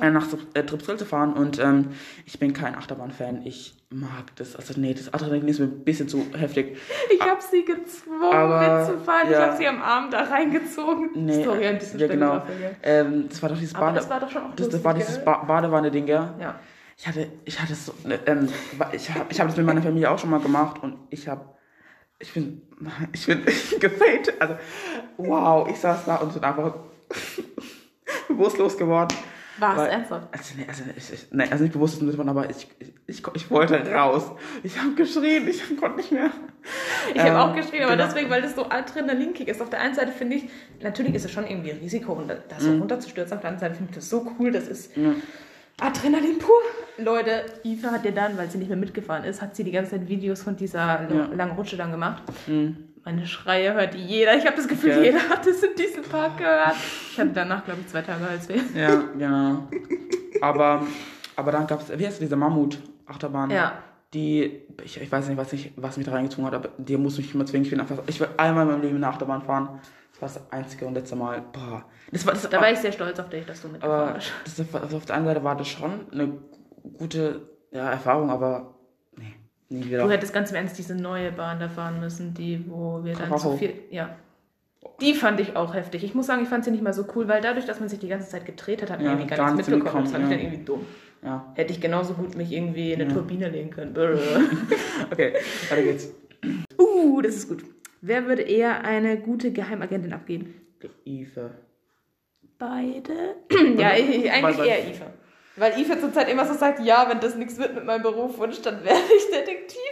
äh, 0.00 0.10
nach 0.10 0.26
äh, 0.52 0.66
zu 0.66 1.06
fahren 1.06 1.32
und 1.32 1.58
ähm, 1.58 1.88
ich 2.26 2.38
bin 2.38 2.52
kein 2.52 2.74
Achterbahn-Fan. 2.74 3.46
Ich 3.46 3.74
mag 3.88 4.34
das. 4.36 4.54
Also 4.54 4.78
nee, 4.78 4.92
das 4.92 5.14
Adrenalin 5.14 5.48
ist 5.48 5.58
mir 5.58 5.66
ein 5.66 5.84
bisschen 5.84 6.06
zu 6.06 6.26
heftig. 6.36 6.76
Ich 7.10 7.20
habe 7.20 7.40
sie 7.40 7.64
gezwungen 7.64 8.34
Aber, 8.34 8.60
mitzufahren. 8.60 9.28
Ich 9.30 9.32
ja. 9.32 9.46
habe 9.46 9.56
sie 9.56 9.66
am 9.66 9.80
Abend 9.80 10.12
da 10.12 10.24
reingezogen. 10.24 11.10
Nee, 11.14 11.42
Sorry 11.42 11.66
an 11.66 11.78
dieser 11.78 11.98
ja, 11.98 12.06
genau. 12.08 12.42
Ähm, 12.82 13.26
das 13.30 13.42
war 13.42 13.48
doch 13.48 13.58
dieses 13.58 13.74
Aber 13.74 13.86
Bade... 13.86 13.96
das 14.00 14.10
war 14.10 14.20
doch 14.20 14.30
schon 14.30 14.42
auch 14.42 14.54
das, 14.54 14.68
das 14.68 14.84
war 14.84 14.92
dieses 14.92 15.24
ba 15.24 15.44
Badewanne-Ding, 15.44 16.06
ja? 16.06 16.34
Ja. 16.38 16.60
Ich 16.98 17.06
hatte, 17.06 17.28
ich 17.44 17.60
hatte 17.60 17.74
so, 17.74 17.94
ne, 18.04 18.18
ähm, 18.26 18.48
ich 18.92 19.10
habe 19.10 19.26
ich 19.30 19.40
hab 19.40 19.48
das 19.48 19.56
mit 19.56 19.64
meiner 19.64 19.82
Familie 19.82 20.10
auch 20.10 20.18
schon 20.18 20.30
mal 20.30 20.40
gemacht 20.40 20.82
und 20.82 20.98
ich 21.08 21.26
habe, 21.26 21.54
ich 22.18 22.34
bin, 22.34 22.60
ich 23.14 23.26
bin 23.26 23.44
gefällt. 23.80 24.40
Also, 24.40 24.56
wow, 25.16 25.66
ich 25.70 25.78
saß 25.78 26.04
da 26.04 26.16
und 26.16 26.34
bin 26.34 26.44
einfach 26.44 26.74
bewusstlos 28.28 28.76
geworden. 28.76 29.14
War 29.58 29.76
es 29.86 29.88
ernsthaft? 29.90 30.28
Also, 30.32 30.54
nee, 30.58 30.66
also, 30.68 30.82
ich, 30.94 31.12
ich, 31.12 31.26
nee, 31.32 31.44
also 31.50 31.64
nicht 31.64 31.72
bewusst, 31.72 32.02
aber 32.02 32.50
ich, 32.50 32.68
ich, 33.06 33.22
ich, 33.34 33.50
wollte 33.50 33.90
raus. 33.90 34.32
Ich 34.62 34.78
habe 34.78 34.94
geschrien, 34.94 35.48
ich 35.48 35.62
konnte 35.80 35.96
nicht 35.96 36.12
mehr. 36.12 36.30
Ich 37.14 37.20
habe 37.20 37.30
Ähm, 37.30 37.36
auch 37.36 37.54
geschrieben, 37.56 37.84
aber 37.84 37.96
genau. 37.96 38.06
deswegen, 38.06 38.28
weil 38.28 38.42
das 38.42 38.54
so 38.54 38.68
Adrenalinkick 38.68 39.48
ist. 39.48 39.62
Auf 39.62 39.70
der 39.70 39.80
einen 39.80 39.94
Seite 39.94 40.12
finde 40.12 40.36
ich, 40.36 40.44
natürlich 40.82 41.14
ist 41.14 41.24
es 41.24 41.30
schon 41.30 41.46
irgendwie 41.46 41.70
ein 41.72 41.78
Risiko, 41.78 42.20
da 42.26 42.60
so 42.60 42.70
runterzustürzen. 42.72 43.34
Auf 43.34 43.40
der 43.40 43.50
anderen 43.50 43.60
Seite 43.70 43.74
finde 43.76 43.90
ich 43.92 43.96
das 43.96 44.10
so 44.10 44.30
cool. 44.38 44.52
Das 44.52 44.68
ist 44.68 44.92
Adrenalin 45.80 46.38
pur. 46.38 46.54
Leute, 46.98 47.44
Eva 47.64 47.92
hat 47.92 48.04
ja 48.04 48.10
dann, 48.10 48.36
weil 48.38 48.50
sie 48.50 48.58
nicht 48.58 48.68
mehr 48.68 48.78
mitgefahren 48.78 49.24
ist, 49.24 49.42
hat 49.42 49.54
sie 49.54 49.64
die 49.64 49.70
ganze 49.70 49.92
Zeit 49.92 50.08
Videos 50.08 50.42
von 50.42 50.56
dieser 50.56 51.08
Ja. 51.10 51.26
langen 51.34 51.52
Rutsche 51.52 51.76
dann 51.76 51.90
gemacht. 51.92 52.22
Mhm. 52.46 52.76
Meine 53.06 53.24
Schreie 53.24 53.72
hört 53.72 53.94
jeder. 53.94 54.36
Ich 54.36 54.44
habe 54.44 54.56
das 54.56 54.66
Gefühl, 54.66 54.90
Ja. 54.90 55.00
jeder 55.00 55.28
hat 55.28 55.46
es 55.46 55.62
in 55.62 55.76
diesem 55.76 56.02
Park 56.02 56.38
gehört. 56.38 56.74
Ich 57.12 57.20
habe 57.20 57.30
danach, 57.32 57.64
glaube 57.64 57.80
ich, 57.80 57.86
zwei 57.86 58.02
Tage 58.02 58.28
Halsweh. 58.28 58.58
Ja, 58.74 58.96
genau. 59.16 59.68
Aber, 60.40 60.84
aber 61.36 61.52
dann 61.52 61.68
gab 61.68 61.80
es, 61.80 61.96
wie 61.96 62.04
heißt 62.04 62.20
diese 62.20 62.34
Mammut-Achterbahn? 62.34 63.50
Ja. 63.50 63.78
Die, 64.12 64.60
ich, 64.82 65.00
ich 65.00 65.12
weiß 65.12 65.28
nicht, 65.28 65.36
was, 65.36 65.52
ich, 65.52 65.72
was 65.76 65.96
mich 65.96 66.04
da 66.04 66.12
reingezogen 66.12 66.46
hat, 66.46 66.54
aber 66.54 66.70
die 66.78 66.96
muss 66.96 67.16
mich 67.16 67.32
immer 67.32 67.46
zwingen. 67.46 67.64
Ich 67.64 67.70
will 67.70 67.80
einfach, 67.80 67.98
ich 68.08 68.18
will 68.18 68.28
einmal 68.36 68.64
in 68.64 68.72
meinem 68.72 68.82
Leben 68.82 68.96
eine 68.96 69.06
Achterbahn 69.06 69.42
fahren. 69.42 69.80
Das 70.10 70.22
war 70.22 70.28
das 70.28 70.52
einzige 70.52 70.86
und 70.86 70.94
letzte 70.94 71.14
Mal. 71.14 71.42
Boah. 71.52 71.84
Das 72.10 72.26
war, 72.26 72.34
das, 72.34 72.50
Da 72.50 72.60
war 72.60 72.72
ich 72.72 72.78
sehr 72.80 72.90
stolz 72.90 73.20
auf 73.20 73.28
dich, 73.28 73.46
dass 73.46 73.62
du 73.62 73.68
mitgefahren 73.68 74.14
bist. 74.14 74.74
also 74.74 74.96
auf 74.96 75.04
der 75.06 75.14
einen 75.14 75.26
Seite 75.26 75.44
war 75.44 75.56
das 75.56 75.68
schon 75.68 76.10
eine 76.10 76.38
gute 76.98 77.42
ja, 77.70 77.88
Erfahrung, 77.88 78.30
aber 78.30 78.74
wieder. 79.68 80.04
Du 80.04 80.10
hättest 80.10 80.32
ganz 80.32 80.50
im 80.50 80.56
Ernst 80.56 80.78
diese 80.78 80.94
neue 80.94 81.32
Bahn 81.32 81.58
da 81.60 81.68
fahren 81.68 82.00
müssen, 82.00 82.34
die, 82.34 82.64
wo 82.68 83.04
wir 83.04 83.14
dann 83.14 83.28
Karacho. 83.28 83.52
zu 83.52 83.56
viel. 83.56 83.74
Ja. 83.90 84.16
Die 85.00 85.14
fand 85.14 85.40
ich 85.40 85.56
auch 85.56 85.74
heftig. 85.74 86.04
Ich 86.04 86.14
muss 86.14 86.26
sagen, 86.26 86.42
ich 86.42 86.48
fand 86.48 86.64
sie 86.64 86.70
nicht 86.70 86.82
mal 86.82 86.92
so 86.92 87.06
cool, 87.14 87.28
weil 87.28 87.40
dadurch, 87.40 87.66
dass 87.66 87.80
man 87.80 87.88
sich 87.88 87.98
die 87.98 88.08
ganze 88.08 88.28
Zeit 88.28 88.46
gedreht 88.46 88.82
hat, 88.82 88.90
hat 88.90 88.98
man 88.98 89.06
Ja, 89.06 89.12
irgendwie 89.12 89.28
gar, 89.28 89.38
gar 89.38 89.54
nichts 89.54 89.68
mitbekommen. 89.68 90.04
Das 90.04 90.12
fand 90.12 90.24
ich 90.24 90.30
dann 90.30 90.40
irgendwie 90.40 90.64
dumm. 90.64 90.86
Ja. 91.22 91.52
Hätte 91.54 91.72
ich 91.72 91.80
genauso 91.80 92.14
gut 92.14 92.36
mich 92.36 92.52
irgendwie 92.52 92.92
in 92.92 93.00
eine 93.00 93.12
Turbine 93.12 93.48
legen 93.48 93.70
können. 93.70 93.94
Okay, 95.10 95.34
weiter 95.68 95.82
geht's. 95.82 96.08
uh, 96.78 97.20
das 97.20 97.34
ist 97.34 97.48
gut. 97.48 97.64
Wer 98.00 98.26
würde 98.26 98.42
eher 98.42 98.84
eine 98.84 99.18
gute 99.18 99.52
Geheimagentin 99.52 100.12
abgeben? 100.12 100.54
Eve. 101.04 101.50
Beide? 102.58 103.34
ja, 103.76 103.96
ich, 103.96 104.24
ich, 104.24 104.30
eigentlich 104.32 104.58
eher 104.58 104.88
Eva. 104.88 105.06
Weil 105.56 105.78
Eva 105.80 105.98
zurzeit 105.98 106.28
immer 106.28 106.44
so 106.44 106.54
sagt, 106.54 106.80
ja, 106.80 107.08
wenn 107.08 107.20
das 107.20 107.34
nichts 107.34 107.56
wird 107.56 107.74
mit 107.74 107.84
meinem 107.84 108.02
Berufswunsch, 108.02 108.60
dann 108.62 108.84
werde 108.84 109.00
ich 109.16 109.26
Detektivin. 109.30 109.82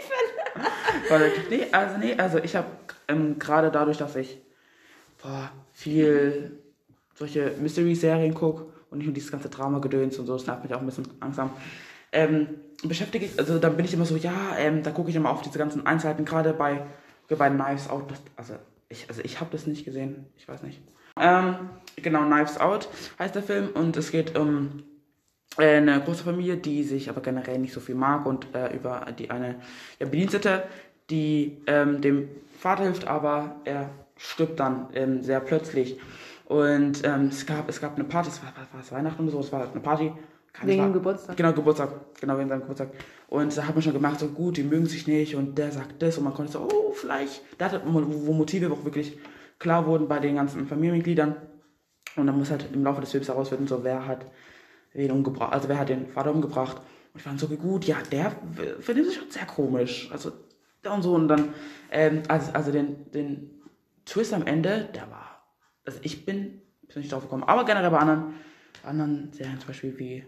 Nee, 1.51 1.67
also 1.73 1.99
nee, 1.99 2.15
also 2.17 2.39
ich 2.39 2.55
habe 2.55 2.67
ähm, 3.09 3.39
gerade 3.39 3.71
dadurch, 3.71 3.97
dass 3.97 4.15
ich 4.17 4.39
boah, 5.23 5.51
viel 5.73 6.59
solche 7.15 7.53
Mystery-Serien 7.61 8.35
gucke 8.35 8.67
und 8.91 8.99
nicht 8.99 9.07
nur 9.07 9.15
dieses 9.15 9.31
ganze 9.33 9.49
Drama-Gedöns 9.49 10.19
und 10.19 10.27
so, 10.27 10.35
das 10.35 10.47
nervt 10.47 10.65
mich 10.65 10.75
auch 10.75 10.81
ein 10.81 10.87
bisschen 10.87 11.09
langsam, 11.21 11.51
ähm, 12.13 12.49
beschäftige 12.83 13.27
ich, 13.27 13.39
also 13.39 13.59
dann 13.59 13.77
bin 13.77 13.85
ich 13.85 13.95
immer 13.95 14.05
so, 14.05 14.17
ja, 14.17 14.57
ähm, 14.59 14.83
da 14.83 14.91
gucke 14.91 15.11
ich 15.11 15.17
immer 15.17 15.31
auf 15.31 15.43
diese 15.43 15.59
ganzen 15.59 15.87
Einzelheiten, 15.87 16.25
gerade 16.25 16.53
bei, 16.53 16.87
bei 17.29 17.51
Knives 17.51 17.89
Out, 17.89 18.11
das, 18.11 18.21
also 18.37 18.55
ich, 18.89 19.09
also 19.09 19.23
ich 19.25 19.41
habe 19.41 19.51
das 19.51 19.67
nicht 19.67 19.85
gesehen, 19.85 20.27
ich 20.37 20.47
weiß 20.47 20.63
nicht. 20.63 20.81
Ähm, 21.19 21.71
genau, 21.97 22.25
Knives 22.27 22.59
Out 22.59 22.89
heißt 23.19 23.35
der 23.35 23.43
Film 23.43 23.71
und 23.75 23.97
es 23.97 24.11
geht 24.11 24.37
um 24.39 24.83
eine 25.57 26.01
große 26.01 26.25
Familie, 26.25 26.57
die 26.57 26.83
sich 26.83 27.09
aber 27.09 27.21
generell 27.21 27.59
nicht 27.59 27.73
so 27.73 27.81
viel 27.81 27.95
mag 27.95 28.27
und 28.27 28.55
äh, 28.55 28.75
über 28.75 29.07
die 29.19 29.31
eine 29.31 29.57
ja, 29.99 30.07
Bedienstete, 30.07 30.65
die 31.11 31.59
ähm, 31.67 32.01
dem 32.01 32.29
Vater 32.59 32.85
hilft, 32.85 33.07
aber 33.07 33.57
er 33.65 33.91
stirbt 34.17 34.59
dann 34.61 34.89
ähm, 34.95 35.23
sehr 35.23 35.41
plötzlich. 35.41 35.99
Und 36.47 37.05
ähm, 37.05 37.29
es, 37.31 37.47
gab, 37.47 37.69
es 37.69 37.81
gab 37.81 37.95
eine 37.95 38.05
Party, 38.05 38.29
es 38.29 38.43
war, 38.43 38.53
war, 38.73 38.81
es 38.81 38.93
Weihnachten 38.93 39.23
oder 39.23 39.33
so, 39.33 39.41
es 39.41 39.53
war 39.53 39.71
eine 39.71 39.81
Party. 39.81 40.13
Kann 40.53 40.69
Wegen 40.69 40.83
war- 40.83 40.93
Geburtstag. 40.93 41.37
Genau, 41.37 41.53
Geburtstag. 41.53 41.91
Genau, 42.21 42.39
wegen 42.39 42.49
seinem 42.49 42.61
Geburtstag. 42.61 42.91
Und 43.29 43.57
da 43.57 43.67
hat 43.67 43.75
man 43.75 43.83
schon 43.83 43.93
gemerkt, 43.93 44.21
so 44.21 44.29
gut, 44.29 44.57
die 44.57 44.63
mögen 44.63 44.87
sich 44.87 45.07
nicht 45.07 45.35
und 45.35 45.59
der 45.59 45.73
sagt 45.73 46.01
das 46.01 46.17
und 46.19 46.25
man 46.25 46.35
konnte 46.35 46.53
so, 46.53 46.61
oh, 46.61 46.93
vielleicht. 46.93 47.43
Da 47.59 47.71
hat 47.73 47.83
wo 47.85 48.05
wo 48.27 48.33
Motive 48.33 48.71
auch 48.71 48.85
wirklich 48.85 49.19
klar 49.59 49.87
wurden 49.87 50.07
bei 50.07 50.21
den 50.21 50.37
ganzen 50.37 50.67
Familienmitgliedern. 50.67 51.37
Und 52.17 52.27
dann 52.27 52.39
muss 52.39 52.51
halt 52.51 52.69
im 52.73 52.85
Laufe 52.85 53.01
des 53.01 53.11
Films 53.11 53.29
herausfinden, 53.29 53.67
so 53.67 53.83
wer 53.83 54.07
hat 54.07 54.27
wen 54.95 55.11
umgebracht, 55.11 55.53
also 55.53 55.69
wer 55.69 55.79
hat 55.79 55.91
den 55.91 56.07
Vater 56.07 56.31
umgebracht. 56.33 56.79
Und 56.79 57.19
ich 57.19 57.23
fand 57.23 57.39
so 57.39 57.49
gut, 57.49 57.85
ja, 57.85 57.97
der 58.11 58.33
findet 58.81 59.07
es 59.07 59.15
schon 59.15 59.31
sehr 59.31 59.47
komisch. 59.47 60.09
Also, 60.11 60.33
und 60.85 61.03
so. 61.03 61.15
Und 61.15 61.29
dann, 61.29 61.55
ähm, 61.91 62.23
also, 62.29 62.53
also 62.53 62.73
den, 62.73 63.11
den 63.13 63.51
Twist 64.05 64.33
am 64.33 64.47
Ende, 64.47 64.89
der 64.95 65.11
war, 65.11 65.43
also 65.85 65.99
ich 66.03 66.25
bin 66.25 66.63
bin 66.95 67.03
nicht 67.03 67.13
drauf 67.13 67.23
gekommen. 67.23 67.45
Aber 67.45 67.65
generell 67.65 67.91
bei 67.91 67.99
anderen, 67.99 68.35
bei 68.83 68.89
anderen 68.89 69.33
Serien 69.33 69.59
zum 69.59 69.69
Beispiel 69.69 69.99
wie, 69.99 70.25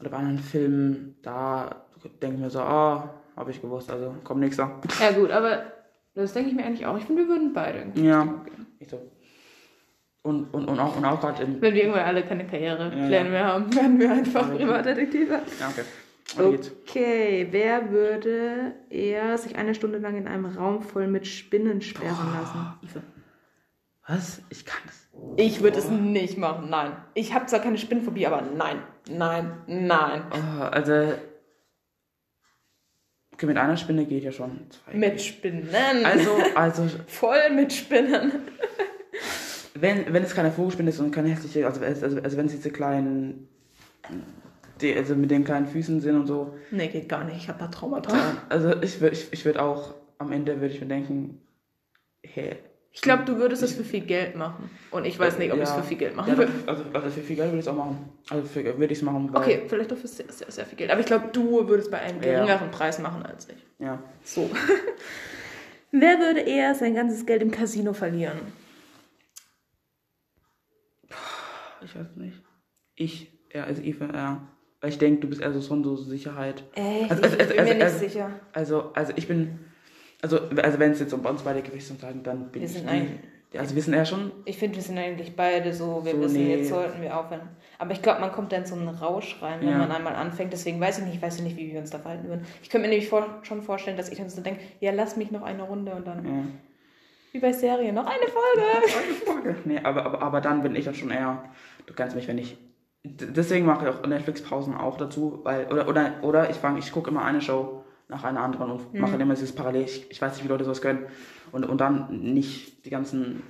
oder 0.00 0.10
bei 0.10 0.16
anderen 0.16 0.38
Filmen, 0.38 1.16
da 1.22 1.86
denke 2.22 2.36
ich 2.36 2.42
mir 2.42 2.50
so, 2.50 2.60
ah, 2.60 3.14
habe 3.36 3.50
ich 3.50 3.60
gewusst, 3.60 3.90
also 3.90 4.14
komm 4.24 4.40
nächster. 4.40 4.80
Ja, 5.00 5.12
gut, 5.12 5.30
aber 5.30 5.72
das 6.14 6.32
denke 6.32 6.50
ich 6.50 6.56
mir 6.56 6.64
eigentlich 6.64 6.86
auch. 6.86 6.96
Ich 6.96 7.04
finde, 7.04 7.22
wir 7.22 7.28
würden 7.28 7.52
beide. 7.52 7.86
Ja. 8.00 8.44
Ich 8.78 8.88
so. 8.88 9.00
Und, 10.26 10.52
und, 10.52 10.66
und 10.68 10.80
auch, 10.80 10.96
und 10.96 11.04
auch 11.04 11.20
gerade 11.20 11.44
in. 11.44 11.60
Wenn 11.62 11.72
wir 11.74 11.82
irgendwann 11.82 12.04
alle 12.04 12.24
keine 12.24 12.44
Karrierepläne 12.46 13.08
Ja, 13.10 13.22
ja. 13.22 13.24
mehr 13.24 13.44
haben, 13.46 13.72
werden 13.76 14.00
wir 14.00 14.10
einfach 14.10 14.48
Ja. 14.48 14.56
Privatdetektive. 14.56 15.40
Ja, 15.60 15.68
okay. 15.68 15.84
Okay, 16.84 17.46
wer 17.52 17.92
würde 17.92 18.74
eher 18.90 19.38
sich 19.38 19.54
eine 19.54 19.76
Stunde 19.76 19.98
lang 19.98 20.16
in 20.16 20.26
einem 20.26 20.46
Raum 20.46 20.82
voll 20.82 21.06
mit 21.06 21.28
Spinnen 21.28 21.80
sperren 21.80 22.32
lassen? 22.34 22.74
Ive. 22.82 23.02
Was? 24.08 24.42
Ich 24.50 24.66
kann 24.66 24.80
das. 24.86 25.06
Ich 25.36 25.62
würde 25.62 25.78
es 25.78 25.88
nicht 25.88 26.36
machen, 26.36 26.68
nein. 26.70 26.96
Ich 27.14 27.32
habe 27.32 27.46
zwar 27.46 27.60
keine 27.60 27.78
Spinnenphobie, 27.78 28.26
aber 28.26 28.42
nein, 28.42 28.82
nein, 29.08 29.52
nein. 29.68 30.22
Oh, 30.32 30.62
also. 30.64 31.12
Okay, 33.32 33.46
mit 33.46 33.56
einer 33.56 33.76
Spinne 33.76 34.04
geht 34.06 34.24
ja 34.24 34.32
schon. 34.32 34.66
Zwei 34.70 34.94
Mit. 34.94 35.20
Spinnen. 35.20 35.68
Also, 36.04 36.30
also 36.56 36.88
Voll 37.06 37.50
mit 37.54 37.72
Spinnen. 37.72 38.32
Wenn, 39.80 40.12
wenn 40.12 40.22
es 40.22 40.34
keine 40.34 40.50
Vogelspinne 40.50 40.90
ist 40.90 41.00
und 41.00 41.10
keine 41.10 41.28
hässliche, 41.28 41.66
also, 41.66 41.80
also, 41.82 42.20
also 42.20 42.36
wenn 42.36 42.46
es 42.46 42.52
diese 42.52 42.70
kleinen, 42.70 43.48
die, 44.80 44.94
also 44.94 45.14
mit 45.14 45.30
den 45.30 45.44
kleinen 45.44 45.66
Füßen 45.66 46.00
sind 46.00 46.16
und 46.16 46.26
so, 46.26 46.54
Nee, 46.70 46.88
geht 46.88 47.08
gar 47.08 47.24
nicht. 47.24 47.36
Ich 47.36 47.48
habe 47.48 47.58
da 47.58 47.68
Traumata. 47.68 48.14
also 48.48 48.80
ich 48.82 49.00
würde 49.00 49.14
ich, 49.14 49.28
ich 49.32 49.44
würd 49.44 49.58
auch, 49.58 49.94
am 50.18 50.32
Ende 50.32 50.60
würde 50.60 50.74
ich 50.74 50.80
mir 50.80 50.86
denken, 50.86 51.40
hey, 52.22 52.56
Ich 52.92 53.02
glaube, 53.02 53.24
du 53.24 53.36
würdest 53.36 53.62
es 53.62 53.72
für 53.74 53.84
viel 53.84 54.00
Geld 54.00 54.36
machen. 54.36 54.70
Und 54.90 55.04
ich 55.04 55.18
weiß 55.18 55.38
nicht, 55.38 55.50
ob 55.52 55.58
ich 55.58 55.64
es 55.64 55.70
ja, 55.70 55.76
für 55.76 55.82
viel 55.82 55.98
Geld 55.98 56.16
machen 56.16 56.30
ja, 56.32 56.38
würde. 56.38 56.52
also, 56.66 56.82
also 56.92 57.08
für 57.10 57.20
viel 57.20 57.36
Geld 57.36 57.48
würde 57.48 57.58
ich 57.58 57.66
es 57.66 57.68
auch 57.68 57.76
machen. 57.76 58.08
Also 58.30 58.46
für, 58.48 58.64
würde 58.64 58.92
ich 58.92 58.98
es 58.98 59.02
machen, 59.02 59.30
Okay, 59.34 59.62
vielleicht 59.68 59.92
auch 59.92 59.96
für 59.98 60.08
sehr, 60.08 60.26
sehr, 60.30 60.50
sehr 60.50 60.64
viel 60.64 60.78
Geld. 60.78 60.90
Aber 60.90 61.00
ich 61.00 61.06
glaube, 61.06 61.28
du 61.32 61.68
würdest 61.68 61.90
bei 61.90 61.98
einem 61.98 62.22
Ja. 62.22 62.44
geringeren 62.44 62.70
Preis 62.70 62.98
machen 62.98 63.22
als 63.24 63.48
ich. 63.48 63.56
ja. 63.84 63.98
So. 64.24 64.48
Wer 65.92 66.18
würde 66.18 66.40
eher 66.40 66.74
sein 66.74 66.94
ganzes 66.94 67.24
Geld 67.24 67.42
im 67.42 67.50
Casino 67.50 67.92
verlieren? 67.92 68.38
Ich 71.86 71.94
weiß 71.96 72.16
nicht. 72.16 72.42
Ich, 72.96 73.32
ja, 73.54 73.64
also 73.64 73.80
Eva, 73.82 74.06
ja. 74.12 74.48
Weil 74.80 74.90
ich 74.90 74.98
denke, 74.98 75.20
du 75.20 75.28
bist 75.28 75.40
eher 75.40 75.52
so 75.52 75.60
schon 75.62 75.82
so 75.84 75.96
Sicherheit. 75.96 76.62
Echt? 76.74 77.10
Also- 77.10 77.22
also- 77.22 77.36
ich 77.38 77.48
bin 77.48 77.58
also- 77.58 77.62
mir 77.72 77.74
nicht 77.74 77.82
also- 77.84 77.98
sicher. 77.98 78.30
Also, 78.52 78.92
also 78.94 79.12
ich 79.16 79.26
bin, 79.28 79.58
also, 80.22 80.38
also 80.62 80.78
wenn 80.78 80.92
es 80.92 81.00
jetzt 81.00 81.12
um 81.14 81.24
uns 81.24 81.42
beide 81.42 81.62
Gewicht 81.62 81.90
und 81.90 82.00
sagen, 82.00 82.22
dann 82.22 82.50
bin 82.50 82.60
Wir 82.62 82.66
ich 82.68 82.74
sind 82.74 82.88
ein- 82.88 83.20
Ja, 83.52 83.60
also 83.60 83.76
wir 83.76 83.82
sind 83.82 83.94
eher 83.94 84.04
schon, 84.04 84.32
Ich 84.44 84.58
finde, 84.58 84.74
wir 84.76 84.82
sind 84.82 84.98
eigentlich 84.98 85.34
beide 85.36 85.72
so, 85.72 86.04
wir 86.04 86.12
So, 86.12 86.20
wissen, 86.20 86.42
nee. 86.42 86.56
jetzt 86.56 86.68
sollten 86.68 87.00
wir 87.00 87.16
aufhören. 87.16 87.48
Aber 87.78 87.92
ich 87.92 88.02
glaube, 88.02 88.20
man 88.20 88.32
kommt 88.32 88.50
dann 88.52 88.62
in 88.62 88.66
so 88.66 88.74
einen 88.74 88.88
Rausch 88.88 89.40
rein, 89.40 89.60
wenn 89.60 89.68
Ja. 89.68 89.78
man 89.78 89.92
einmal 89.92 90.14
anfängt. 90.16 90.52
Deswegen 90.52 90.80
weiß 90.80 90.98
ich 90.98 91.04
nicht, 91.04 91.14
ich 91.16 91.22
weiß 91.22 91.38
ja 91.38 91.44
nicht, 91.44 91.56
wie 91.56 91.72
wir 91.72 91.78
uns 91.78 91.90
da 91.90 91.98
verhalten 92.00 92.26
würden. 92.28 92.44
Ich 92.62 92.68
könnte 92.70 92.86
mir 92.88 92.90
nämlich 92.92 93.08
vor, 93.08 93.38
schon 93.44 93.62
vorstellen, 93.62 93.96
dass 93.96 94.10
ich 94.10 94.18
dann 94.18 94.28
so 94.28 94.42
denke, 94.42 94.60
ja, 94.80 94.90
lass 94.92 95.16
mich 95.16 95.30
noch 95.30 95.42
eine 95.42 95.62
Runde 95.62 95.92
und 95.92 96.06
dann, 96.06 96.24
ja. 96.24 96.32
wie 97.32 97.38
bei 97.38 97.52
Serien, 97.52 97.94
noch 97.94 98.06
eine 98.06 98.26
Folge. 98.26 99.56
Nee, 99.64 99.78
aber, 99.82 100.04
aber, 100.04 100.22
aber 100.22 100.40
dann 100.40 100.62
bin 100.62 100.74
ich 100.74 100.84
dann 100.84 100.94
schon 100.94 101.10
eher, 101.10 101.44
du 101.86 101.94
kennst 101.94 102.16
mich, 102.16 102.28
wenn 102.28 102.38
ich, 102.38 102.56
deswegen 103.04 103.66
mache 103.66 103.86
ich 103.88 103.94
auch 103.94 104.06
Netflix-Pausen 104.06 104.74
auch 104.74 104.96
dazu, 104.96 105.40
weil, 105.44 105.66
oder, 105.72 105.88
oder, 105.88 106.14
oder 106.22 106.50
ich 106.50 106.56
fange, 106.56 106.78
ich 106.78 106.92
gucke 106.92 107.10
immer 107.10 107.24
eine 107.24 107.40
Show 107.40 107.84
nach 108.08 108.24
einer 108.24 108.40
anderen 108.40 108.70
und 108.70 108.94
Mhm. 108.94 109.00
mache 109.00 109.16
immer 109.16 109.34
dieses 109.34 109.54
Parallel, 109.54 109.84
ich, 109.84 110.10
ich 110.10 110.20
weiß 110.20 110.34
nicht, 110.34 110.44
wie 110.44 110.48
Leute 110.48 110.64
sowas 110.64 110.82
können, 110.82 111.06
und, 111.52 111.64
und 111.64 111.80
dann 111.80 112.34
nicht 112.34 112.84
die 112.84 112.90
ganzen 112.90 113.42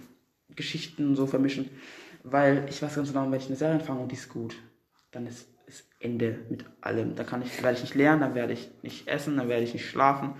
Geschichten 0.54 1.16
so 1.16 1.26
vermischen, 1.26 1.70
weil 2.24 2.66
ich 2.68 2.80
weiß 2.82 2.94
ganz 2.94 3.12
genau, 3.12 3.30
wenn 3.30 3.38
ich 3.38 3.46
eine 3.46 3.56
Serie 3.56 3.74
anfange 3.74 4.00
und 4.00 4.10
die 4.10 4.16
ist 4.16 4.28
gut, 4.28 4.56
dann 5.12 5.26
ist, 5.26 5.48
ist 5.66 5.86
Ende 6.00 6.38
mit 6.48 6.64
allem, 6.80 7.14
da 7.16 7.24
kann 7.24 7.42
ich, 7.42 7.62
werde 7.62 7.76
ich 7.76 7.82
nicht 7.82 7.94
lernen, 7.94 8.20
dann 8.20 8.34
werde 8.34 8.52
ich 8.52 8.70
nicht 8.82 9.08
essen, 9.08 9.36
dann 9.36 9.48
werde 9.48 9.64
ich 9.64 9.72
nicht 9.74 9.88
schlafen, 9.88 10.34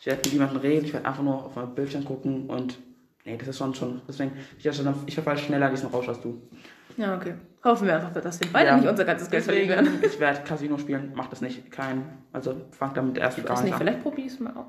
ich 0.00 0.06
werde 0.06 0.20
mit 0.24 0.32
niemandem 0.32 0.58
reden, 0.60 0.84
ich 0.84 0.92
werde 0.92 1.06
einfach 1.06 1.22
nur 1.22 1.44
auf 1.46 1.56
mein 1.56 1.74
Bildschirm 1.74 2.04
gucken 2.04 2.48
und 2.48 2.78
nee, 3.24 3.36
das 3.36 3.48
ist 3.48 3.58
schon 3.58 3.74
schon. 3.74 4.02
Deswegen, 4.06 4.32
ich, 4.58 4.66
also, 4.68 4.94
ich 5.06 5.14
verfalle 5.14 5.38
schneller 5.38 5.70
diesen 5.70 5.88
Rausch 5.88 6.08
als 6.08 6.20
du. 6.20 6.42
Ja, 6.96 7.16
okay. 7.16 7.34
Hoffen 7.64 7.86
wir 7.88 7.96
einfach, 7.96 8.12
dass 8.12 8.40
wir 8.40 8.48
beide 8.52 8.68
Ja. 8.68 8.76
nicht 8.76 8.88
unser 8.88 9.04
ganzes 9.04 9.28
Geld 9.30 9.44
verlieren 9.44 9.68
werden. 9.68 9.86
Deswegen, 9.86 10.12
ich 10.12 10.20
werde 10.20 10.40
Casino 10.44 10.78
spielen, 10.78 11.12
mach 11.14 11.26
das 11.28 11.40
nicht. 11.40 11.70
Kein, 11.70 12.04
also 12.32 12.54
fang 12.70 12.94
dann 12.94 13.08
mit 13.08 13.16
der 13.16 13.24
ersten 13.24 13.40
Ich 13.42 13.48
weiß 13.48 13.62
nicht, 13.62 13.72
an. 13.72 13.78
vielleicht 13.80 14.02
probier 14.02 14.26
ich 14.26 14.32
es 14.32 14.40
mal 14.40 14.52
aus. 14.56 14.66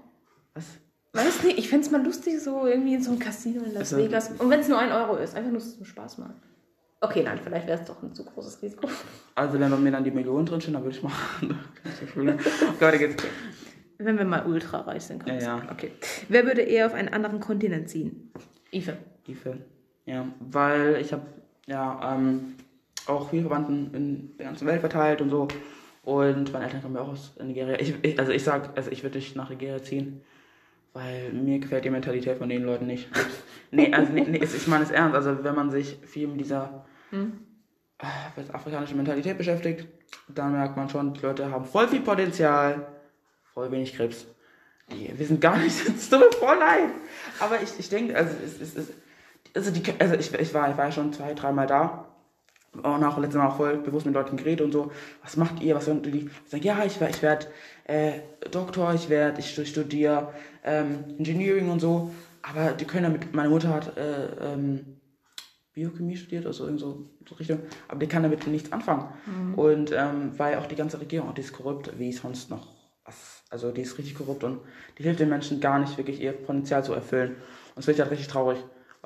Was? 0.56 0.66
Weiß 1.14 1.44
nicht, 1.44 1.58
ich 1.58 1.70
fände 1.70 1.86
es 1.86 1.92
mal 1.92 2.04
lustig, 2.04 2.40
so 2.42 2.66
irgendwie 2.66 2.96
in 2.96 3.02
so 3.04 3.12
einem 3.12 3.20
Casino 3.20 3.64
in 3.64 3.74
Las 3.74 3.94
Also- 3.94 3.98
Vegas. 3.98 4.32
Und 4.38 4.50
wenn 4.50 4.60
es 4.60 4.68
nur 4.68 4.80
ein 4.80 4.92
Euro 4.92 5.16
ist, 5.18 5.36
einfach 5.36 5.52
nur 5.52 5.60
zum 5.62 5.86
Spaß 5.86 6.18
machen. 6.18 6.36
Okay, 7.00 7.22
nein, 7.24 7.40
vielleicht 7.44 7.68
wäre 7.68 7.80
es 7.80 7.86
doch 7.86 8.02
ein 8.02 8.14
zu 8.14 8.26
großes 8.26 8.62
Risiko. 8.64 8.88
Also 9.36 9.60
wenn 9.60 9.70
bei 9.70 9.78
mir 9.78 9.92
dann 9.92 10.04
die 10.04 10.10
Millionen 10.12 10.48
drin 10.48 10.60
stehen, 10.60 10.74
dann 10.74 10.84
würde 10.84 10.98
ich 10.98 11.04
machen. 11.04 11.60
okay, 11.84 12.38
weiter 12.80 12.98
geht's. 12.98 13.24
Wenn 14.00 14.18
wir 14.18 14.26
mal 14.26 14.46
ultra 14.48 14.82
reich 14.82 15.04
sind, 15.04 15.24
kann 15.26 15.36
Ja, 15.40 15.58
ja. 15.58 15.62
Okay. 15.72 15.92
Wer 16.30 16.46
würde 16.46 16.62
eher 16.62 16.88
auf 16.88 16.94
einen 16.96 17.10
anderen 17.10 17.40
Kontinent 17.40 17.90
ziehen? 17.90 18.32
Ive. 18.72 18.98
Ife. 19.28 19.58
Ja, 20.06 20.26
weil 20.40 20.98
ich 21.02 21.14
habe 21.14 21.24
ja 21.68 22.16
ähm, 22.16 22.56
auch 23.06 23.30
viele 23.30 23.44
Verwandten 23.44 23.94
in 23.94 24.38
der 24.38 24.48
ganzen 24.48 24.68
Welt 24.68 24.82
verteilt 24.82 25.22
und 25.22 25.30
so. 25.30 25.48
Und 26.04 26.54
meine 26.54 26.66
Eltern 26.66 26.82
kommen 26.82 26.96
ja 26.96 27.02
auch 27.02 27.10
aus 27.10 27.34
Nigeria. 27.42 27.80
Ich, 27.80 27.94
ich, 28.02 28.18
also 28.18 28.32
ich 28.32 28.44
sag, 28.44 28.76
also 28.78 28.90
ich 28.92 29.04
würde 29.04 29.20
dich 29.20 29.36
nach 29.36 29.50
Nigeria 29.50 29.84
ziehen, 29.84 30.22
weil 30.94 31.32
mir 31.34 31.60
gefällt 31.60 31.86
die 31.86 31.90
Mentalität 31.90 32.38
von 32.38 32.50
den 32.50 32.64
Leuten 32.64 32.88
nicht. 32.88 33.10
nee, 33.72 33.94
also 33.94 34.14
nee, 34.14 34.26
nee, 34.28 34.42
ich 34.42 34.68
meine 34.68 34.84
es 34.84 34.92
ernst. 34.92 35.16
Also 35.16 35.44
wenn 35.44 35.56
man 35.56 35.70
sich 35.70 35.98
viel 36.06 36.28
mit 36.28 36.40
dieser 36.40 36.86
äh, 37.12 38.40
mit 38.40 38.54
afrikanischer 38.54 38.96
Mentalität 38.96 39.38
beschäftigt, 39.38 39.88
dann 40.28 40.54
merkt 40.54 40.78
man 40.78 40.90
schon, 40.90 41.14
die 41.14 41.22
Leute 41.22 41.52
haben 41.52 41.66
voll 41.66 41.88
viel 41.88 42.02
Potenzial, 42.02 42.88
voll 43.54 43.72
wenig 43.72 43.94
Krebs. 43.94 44.28
Die 44.92 45.12
wissen 45.20 45.40
gar 45.40 45.58
nicht, 45.58 45.76
es 45.88 46.10
tut 46.10 46.20
mir 46.20 46.32
voll 46.32 46.58
leid. 46.58 46.92
Aber 47.40 47.62
ich, 47.62 47.78
ich 47.78 47.90
denke, 47.90 48.16
also, 48.16 48.34
es, 48.46 48.62
es, 48.62 48.94
also, 49.58 49.72
die, 49.72 49.84
also 50.00 50.16
ich, 50.16 50.34
ich, 50.34 50.54
war, 50.54 50.70
ich 50.70 50.78
war 50.78 50.86
ja 50.86 50.92
schon 50.92 51.12
zwei, 51.14 51.34
dreimal 51.34 51.68
da. 51.68 52.06
Und 52.74 53.04
auch 53.04 53.18
letztes 53.18 53.40
Mal 53.40 53.48
auch 53.48 53.58
voll 53.58 53.78
bewusst 53.78 54.06
mit 54.06 54.14
Leuten 54.14 54.38
geredet 54.38 54.62
und 54.62 54.72
so. 54.72 54.92
Was 55.24 55.36
macht 55.36 55.62
ihr? 55.62 55.76
Was 55.76 55.88
ihr? 55.88 55.96
Die 55.96 56.30
sagen, 56.46 56.64
ja, 56.64 56.84
ich, 56.86 57.02
ich 57.02 57.22
werde 57.24 57.48
äh, 57.86 58.20
Doktor, 58.52 58.94
ich 58.94 59.10
werde, 59.10 59.40
ich 59.40 59.68
studiere 59.68 60.34
ähm, 60.64 61.04
Engineering 61.18 61.72
und 61.72 61.80
so. 61.80 62.12
Aber 62.44 62.74
die 62.74 62.86
können 62.86 63.04
damit, 63.04 63.34
meine 63.34 63.50
Mutter 63.50 63.70
hat 63.70 63.98
äh, 63.98 64.54
ähm, 64.54 64.98
Biochemie 65.74 66.18
studiert, 66.18 66.46
also 66.46 66.66
irgend 66.66 66.80
so, 66.80 67.10
so 67.28 67.36
Richtung, 67.36 67.60
aber 67.88 68.00
die 68.00 68.08
kann 68.08 68.24
damit 68.24 68.48
nichts 68.48 68.72
anfangen. 68.72 69.10
Und 69.56 69.92
ähm, 69.92 70.32
weil 70.38 70.58
auch 70.58 70.66
die 70.66 70.76
ganze 70.76 71.00
Regierung, 71.00 71.34
die 71.34 71.42
ist 71.42 71.54
korrupt, 71.54 72.00
wie 72.00 72.12
sonst 72.12 72.50
noch 72.50 72.68
was. 73.06 73.44
Also 73.50 73.72
die 73.72 73.82
ist 73.82 73.98
richtig 73.98 74.16
korrupt 74.16 74.44
und 74.44 74.60
die 74.98 75.04
hilft 75.04 75.20
den 75.20 75.30
Menschen 75.30 75.60
gar 75.60 75.80
nicht 75.80 75.98
wirklich 75.98 76.22
ihr 76.22 76.32
Potenzial 76.32 76.84
zu 76.84 76.94
erfüllen. 76.94 77.32
Und 77.32 77.78
das 77.78 77.86
finde 77.86 77.96
ich 77.96 78.02
halt 78.02 78.12
richtig 78.12 78.28
traurig, 78.28 78.58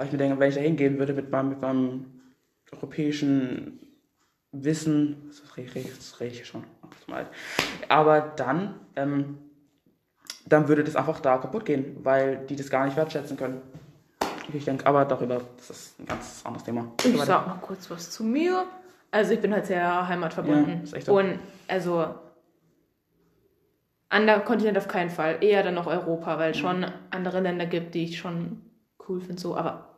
weil 0.02 0.08
ich 0.08 0.14
mir 0.14 0.18
denke, 0.18 0.40
wenn 0.40 0.50
ich 0.50 0.56
da 0.56 0.62
hingehen 0.62 0.98
würde 0.98 1.14
mit 1.14 1.30
meinem, 1.30 1.50
mit 1.50 1.62
meinem 1.62 2.06
europäischen 2.72 3.80
Wissen, 4.52 5.16
das 5.28 5.56
rede 5.56 5.78
ich, 5.78 5.96
das 5.96 6.20
rede 6.20 6.32
ich 6.32 6.38
hier 6.38 6.46
schon, 6.48 6.64
aber 7.88 8.22
dann, 8.36 8.80
ähm, 8.96 9.38
dann 10.48 10.68
würde 10.68 10.84
das 10.84 10.96
einfach 10.96 11.20
da 11.20 11.38
kaputt 11.38 11.66
gehen, 11.66 11.98
weil 12.02 12.48
die 12.48 12.56
das 12.56 12.72
gar 12.72 12.86
nicht 12.86 12.98
wertschätzen 12.98 13.38
können. 13.38 13.62
Ich 14.52 14.66
denke, 14.66 14.88
aber 14.88 15.06
darüber, 15.06 15.40
das 15.58 15.70
ist 15.70 16.00
ein 16.00 16.08
ganz 16.08 16.42
anderes 16.44 16.64
Thema. 16.66 16.92
Ich 17.06 17.14
Aber- 17.14 17.26
sag 17.28 17.48
noch 17.48 17.62
kurz 17.62 17.88
was 17.92 18.10
zu 18.10 18.24
mir. 18.24 18.66
Also 19.12 19.34
ich 19.34 19.40
bin 19.40 19.54
halt 19.54 19.68
sehr 19.68 20.08
heimatverbunden. 20.08 20.78
Ja, 20.78 20.84
ist 20.84 20.94
echt 20.94 21.06
so. 21.06 21.16
Und 21.16 21.38
also 21.68 22.16
anderer 24.10 24.40
Kontinent 24.40 24.80
auf 24.80 24.88
keinen 24.88 25.12
Fall. 25.12 25.44
Eher 25.44 25.62
dann 25.62 25.76
noch 25.76 25.86
Europa, 25.86 26.40
weil 26.40 26.52
es 26.52 26.58
Mhm. 26.58 26.62
schon 26.62 26.86
andere 27.12 27.40
Länder 27.42 27.68
gibt, 27.68 27.94
die 27.94 28.06
ich 28.06 28.18
schon 28.18 28.64
cool 29.08 29.22
finde. 29.22 29.40
So, 29.42 29.56
aber 29.56 29.91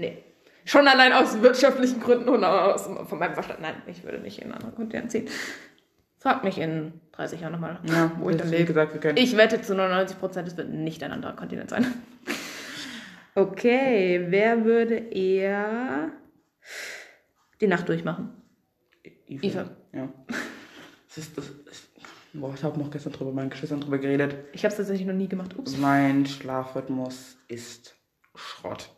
nee. 0.00 0.24
Schon 0.64 0.86
allein 0.88 1.12
aus 1.12 1.40
wirtschaftlichen 1.40 2.00
Gründen 2.00 2.28
und 2.28 2.44
aus, 2.44 2.82
von 3.08 3.18
meinem 3.18 3.34
Verstand. 3.34 3.60
Nein, 3.60 3.82
ich 3.86 4.04
würde 4.04 4.18
nicht 4.18 4.38
in 4.38 4.44
einen 4.44 4.54
anderen 4.54 4.74
Kontinent 4.74 5.10
ziehen. 5.10 5.26
Frag 6.18 6.44
mich 6.44 6.58
in 6.58 7.00
30 7.12 7.40
Jahren 7.40 7.52
nochmal, 7.52 7.80
Ja, 7.84 8.12
wo 8.18 8.28
ich 8.28 8.36
dann 8.36 8.50
lebe. 8.50 8.66
gesagt, 8.66 8.92
wir 8.92 9.00
können. 9.00 9.16
Ich 9.16 9.36
wette 9.38 9.62
zu 9.62 9.74
99 9.74 10.18
Prozent, 10.18 10.46
es 10.48 10.56
wird 10.56 10.68
nicht 10.68 11.02
ein 11.02 11.12
anderer 11.12 11.34
Kontinent 11.34 11.70
sein. 11.70 11.86
Okay, 13.34 14.26
wer 14.28 14.64
würde 14.64 14.96
eher 14.96 16.10
die 17.60 17.66
Nacht 17.68 17.88
durchmachen? 17.88 18.30
Eva. 19.26 19.46
Eva. 19.46 19.70
Ja. 19.92 20.08
Das 21.08 21.18
ist, 21.18 21.38
das 21.38 21.48
ist, 21.48 21.88
boah, 22.34 22.52
ich 22.54 22.62
habe 22.62 22.78
noch 22.78 22.90
gestern 22.90 23.12
drüber 23.12 23.32
meinen 23.32 23.50
Geschwistern 23.50 23.80
drüber 23.80 23.98
geredet. 23.98 24.36
Ich 24.52 24.62
habe 24.64 24.72
es 24.72 24.76
tatsächlich 24.76 25.06
noch 25.06 25.14
nie 25.14 25.28
gemacht. 25.28 25.56
Ups. 25.56 25.76
Mein 25.78 26.26
Schlafrhythmus 26.26 27.36
ist 27.48 27.96
Schrott. 28.34 28.90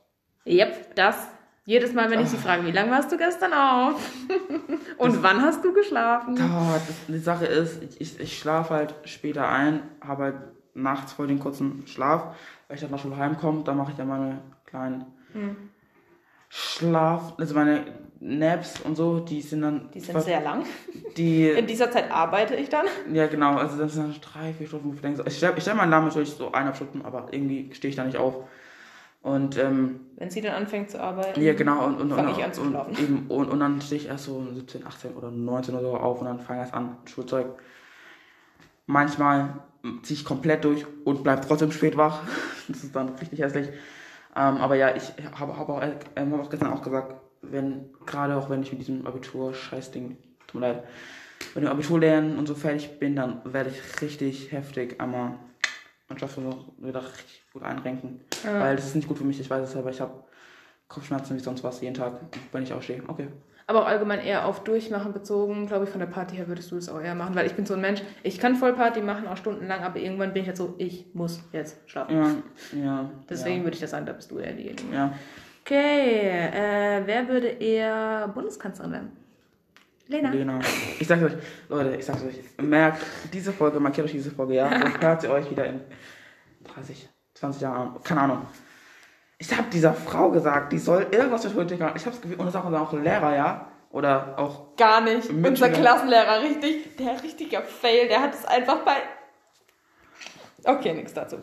Yep, 0.46 0.94
das. 0.94 1.28
Jedes 1.64 1.92
Mal, 1.92 2.10
wenn 2.10 2.20
ich 2.20 2.28
sie 2.28 2.36
frage, 2.36 2.66
wie 2.66 2.72
lange 2.72 2.90
warst 2.90 3.12
du 3.12 3.16
gestern 3.16 3.52
auf? 3.52 3.94
Und 4.98 5.22
wann 5.22 5.42
hast 5.42 5.64
du 5.64 5.72
geschlafen? 5.72 6.34
Oh, 6.34 6.72
das, 6.72 6.96
die 7.06 7.18
Sache 7.18 7.46
ist, 7.46 7.80
ich, 7.82 8.00
ich, 8.00 8.20
ich 8.20 8.38
schlafe 8.38 8.74
halt 8.74 8.94
später 9.04 9.48
ein, 9.48 9.82
habe 10.00 10.24
halt 10.24 10.34
nachts 10.74 11.12
voll 11.12 11.28
den 11.28 11.38
kurzen 11.38 11.86
Schlaf. 11.86 12.34
Weil 12.66 12.74
ich 12.74 12.80
dann 12.80 12.90
nach 12.90 12.98
Schule 12.98 13.16
heimkomme, 13.16 13.62
dann 13.62 13.76
mache 13.76 13.92
ich 13.92 13.96
dann 13.96 14.08
meine 14.08 14.40
kleinen 14.66 15.06
Schlaf, 16.48 17.34
also 17.38 17.54
meine 17.54 17.84
Naps 18.20 18.80
und 18.80 18.96
so, 18.96 19.20
die 19.20 19.40
sind 19.40 19.62
dann. 19.62 19.90
Die 19.92 20.00
sind 20.00 20.20
sehr 20.20 20.40
lang. 20.40 20.64
Die, 21.16 21.48
In 21.50 21.66
dieser 21.66 21.90
Zeit 21.90 22.10
arbeite 22.10 22.54
ich 22.54 22.68
dann. 22.68 22.86
ja, 23.12 23.26
genau, 23.26 23.56
also 23.56 23.78
das 23.78 23.94
sind 23.94 24.04
dann 24.04 24.20
drei, 24.20 24.52
vier 24.52 24.66
Stunden, 24.66 24.90
wo 24.90 24.94
ich 24.94 25.00
denke, 25.00 25.22
ich 25.26 25.36
stelle 25.36 25.60
stell 25.60 25.74
meinen 25.74 25.92
Alarm 25.92 26.06
natürlich 26.06 26.30
so 26.30 26.48
eineinhalb 26.48 26.76
Stunden, 26.76 27.02
aber 27.02 27.28
irgendwie 27.30 27.72
stehe 27.72 27.90
ich 27.90 27.96
da 27.96 28.04
nicht 28.04 28.16
auf. 28.16 28.44
Und, 29.22 29.56
ähm, 29.56 30.00
Wenn 30.16 30.30
sie 30.30 30.40
dann 30.40 30.54
anfängt 30.54 30.90
zu 30.90 31.00
arbeiten. 31.00 31.40
ja, 31.40 31.54
genau, 31.54 31.86
und, 31.86 32.00
und, 32.00 32.10
Fang 32.10 32.26
und, 32.26 32.36
ich 32.36 32.44
an 32.44 32.52
zu 32.52 32.62
und, 32.62 32.70
schlafen. 32.70 32.98
eben, 32.98 33.26
und, 33.28 33.48
und 33.50 33.60
dann 33.60 33.80
stehe 33.80 34.00
ich 34.00 34.08
erst 34.08 34.24
so 34.24 34.34
um 34.34 34.54
17, 34.54 34.84
18 34.84 35.14
oder 35.14 35.30
19 35.30 35.74
oder 35.74 35.82
so 35.82 35.96
auf 35.96 36.20
und 36.20 36.26
dann 36.26 36.40
fange 36.40 36.60
ich 36.60 36.64
erst 36.64 36.74
an, 36.74 36.96
Schulzeug. 37.04 37.46
Manchmal 38.86 39.60
ziehe 40.02 40.18
ich 40.18 40.24
komplett 40.24 40.64
durch 40.64 40.84
und 41.04 41.22
bleibe 41.22 41.42
trotzdem 41.46 41.72
spät 41.72 41.96
wach. 41.96 42.20
Das 42.68 42.84
ist 42.84 42.94
dann 42.94 43.08
richtig 43.16 43.40
hässlich. 43.40 43.68
Ähm, 44.36 44.56
aber 44.58 44.76
ja, 44.76 44.94
ich 44.94 45.12
habe 45.36 45.58
hab 45.58 45.68
auch, 45.68 45.82
äh, 45.82 45.96
hab 46.16 46.40
auch 46.40 46.48
gestern 46.48 46.72
auch 46.72 46.80
gesagt, 46.80 47.16
wenn, 47.42 47.90
gerade 48.06 48.36
auch 48.36 48.48
wenn 48.50 48.62
ich 48.62 48.70
mit 48.70 48.80
diesem 48.80 49.04
Abitur-Scheiß-Ding, 49.04 50.16
tut 50.46 50.60
mir 50.60 50.68
leid, 50.68 50.84
mit 51.56 51.64
dem 51.64 51.70
Abiturlernen 51.70 52.38
und 52.38 52.46
so 52.46 52.54
fertig 52.54 53.00
bin, 53.00 53.16
dann 53.16 53.40
werde 53.44 53.70
ich 53.70 54.00
richtig 54.00 54.52
heftig 54.52 55.00
einmal 55.00 55.38
schaffe 56.18 56.40
so 56.40 56.64
wieder 56.78 57.02
richtig 57.02 57.42
gut 57.52 57.62
einrenken. 57.62 58.20
Weil 58.44 58.76
das 58.76 58.86
ist 58.86 58.96
nicht 58.96 59.08
gut 59.08 59.18
für 59.18 59.24
mich, 59.24 59.40
ich 59.40 59.50
weiß 59.50 59.68
es 59.68 59.76
aber 59.76 59.90
ich 59.90 60.00
habe 60.00 60.24
Kopfschmerzen 60.88 61.36
wie 61.36 61.40
sonst 61.40 61.64
was 61.64 61.80
jeden 61.80 61.94
Tag, 61.94 62.20
wenn 62.52 62.62
ich 62.62 62.72
aufstehe. 62.72 63.02
Okay. 63.06 63.28
Aber 63.66 63.82
auch 63.82 63.86
allgemein 63.86 64.20
eher 64.20 64.46
auf 64.46 64.64
Durchmachen 64.64 65.12
bezogen, 65.12 65.66
glaube 65.66 65.84
ich, 65.84 65.90
von 65.90 66.00
der 66.00 66.06
Party 66.06 66.36
her 66.36 66.48
würdest 66.48 66.70
du 66.70 66.74
das 66.74 66.88
auch 66.88 67.00
eher 67.00 67.14
machen, 67.14 67.34
weil 67.34 67.46
ich 67.46 67.54
bin 67.54 67.64
so 67.64 67.74
ein 67.74 67.80
Mensch, 67.80 68.02
ich 68.22 68.38
kann 68.38 68.56
Vollparty 68.56 69.00
machen, 69.00 69.26
auch 69.26 69.36
stundenlang, 69.36 69.80
aber 69.80 69.98
irgendwann 69.98 70.32
bin 70.32 70.42
ich 70.42 70.48
halt 70.48 70.56
so, 70.56 70.74
ich 70.78 71.06
muss 71.14 71.42
jetzt 71.52 71.78
schlafen. 71.86 72.44
Ja, 72.72 72.84
ja. 72.84 73.10
Deswegen 73.30 73.62
würde 73.62 73.74
ich 73.74 73.80
das 73.80 73.92
sagen, 73.92 74.04
da 74.04 74.12
bist 74.12 74.30
du 74.30 74.38
eher 74.38 74.52
diejenige. 74.52 74.92
Ja. 74.92 75.14
Okay, 75.64 76.50
äh, 76.52 77.02
wer 77.06 77.28
würde 77.28 77.46
eher 77.46 78.28
Bundeskanzlerin 78.34 78.92
werden? 78.92 79.21
Lena. 80.12 80.30
Lena. 80.30 80.60
Ich 80.98 81.08
sag's 81.08 81.22
euch, 81.22 81.32
Leute, 81.68 81.96
ich 81.96 82.04
sag's 82.04 82.22
euch, 82.22 82.36
merkt 82.62 83.02
diese 83.32 83.52
Folge, 83.52 83.80
markiert 83.80 84.06
euch 84.06 84.12
diese 84.12 84.30
Folge, 84.30 84.54
ja, 84.54 84.66
und 84.66 85.00
hört 85.02 85.22
sie 85.22 85.28
euch 85.28 85.50
wieder 85.50 85.66
in 85.66 85.80
30, 86.74 87.08
20 87.34 87.62
Jahren 87.62 87.96
an. 87.96 88.02
Keine 88.04 88.20
Ahnung. 88.20 88.46
Ich 89.38 89.50
habe 89.56 89.68
dieser 89.72 89.92
Frau 89.92 90.30
gesagt, 90.30 90.72
die 90.72 90.78
soll 90.78 91.06
irgendwas 91.10 91.42
mit 91.44 91.54
Politik 91.54 91.80
machen. 91.80 91.94
Ich 91.96 92.06
hab's 92.06 92.20
Gefühl, 92.20 92.38
und 92.38 92.46
das 92.46 92.54
ist 92.54 92.60
auch, 92.60 92.72
auch 92.72 92.92
ein 92.92 93.02
Lehrer, 93.02 93.34
ja? 93.34 93.68
Oder 93.90 94.38
auch, 94.38 94.76
Gar 94.76 95.00
nicht. 95.00 95.32
Mitschüler. 95.32 95.48
Unser 95.48 95.68
Klassenlehrer, 95.70 96.42
richtig, 96.42 96.96
der 96.96 97.22
richtiger 97.22 97.62
Fail, 97.62 98.08
der 98.08 98.22
hat 98.22 98.34
es 98.34 98.44
einfach 98.44 98.84
bei. 98.84 98.96
Okay, 100.64 100.94
nichts 100.94 101.12
dazu. 101.12 101.36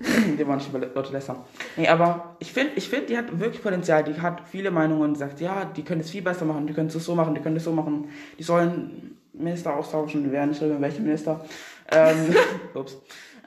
die 0.38 0.46
wollen 0.46 0.58
nicht 0.58 0.68
über 0.68 0.80
Leute 0.80 1.12
lästern. 1.12 1.38
Nee, 1.76 1.88
aber 1.88 2.36
ich 2.38 2.52
finde, 2.52 2.72
ich 2.76 2.88
find, 2.88 3.08
die 3.08 3.16
hat 3.16 3.38
wirklich 3.38 3.62
Potenzial. 3.62 4.02
Die 4.04 4.20
hat 4.20 4.42
viele 4.48 4.70
Meinungen 4.70 5.02
und 5.02 5.14
sagt, 5.16 5.40
ja, 5.40 5.64
die 5.64 5.82
können 5.82 6.00
es 6.00 6.10
viel 6.10 6.22
besser 6.22 6.44
machen, 6.44 6.66
die 6.66 6.72
können 6.72 6.88
es 6.88 6.94
so 6.94 7.14
machen, 7.14 7.34
die 7.34 7.40
können 7.40 7.56
es 7.56 7.64
so 7.64 7.72
machen. 7.72 8.08
Die 8.38 8.42
sollen 8.42 9.16
Minister 9.32 9.74
austauschen, 9.74 10.30
werden 10.32 10.50
nicht 10.50 10.60
drüber, 10.60 10.80
welche 10.80 11.00
Minister. 11.00 11.44
Ähm, 11.90 12.34
ups. 12.74 12.96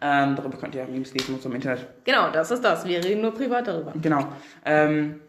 Ähm, 0.01 0.35
darüber 0.35 0.57
könnt 0.57 0.75
ihr 0.75 0.85
Memes 0.85 1.13
lesen 1.13 1.35
und 1.35 1.41
so 1.41 1.49
im 1.49 1.55
Internet. 1.55 1.85
Genau, 2.05 2.31
das 2.31 2.51
ist 2.51 2.63
das. 2.63 2.85
Wir 2.85 3.03
reden 3.03 3.21
nur 3.21 3.33
privat 3.33 3.67
darüber. 3.67 3.93
Genau. 4.01 4.27
Ähm, 4.63 5.19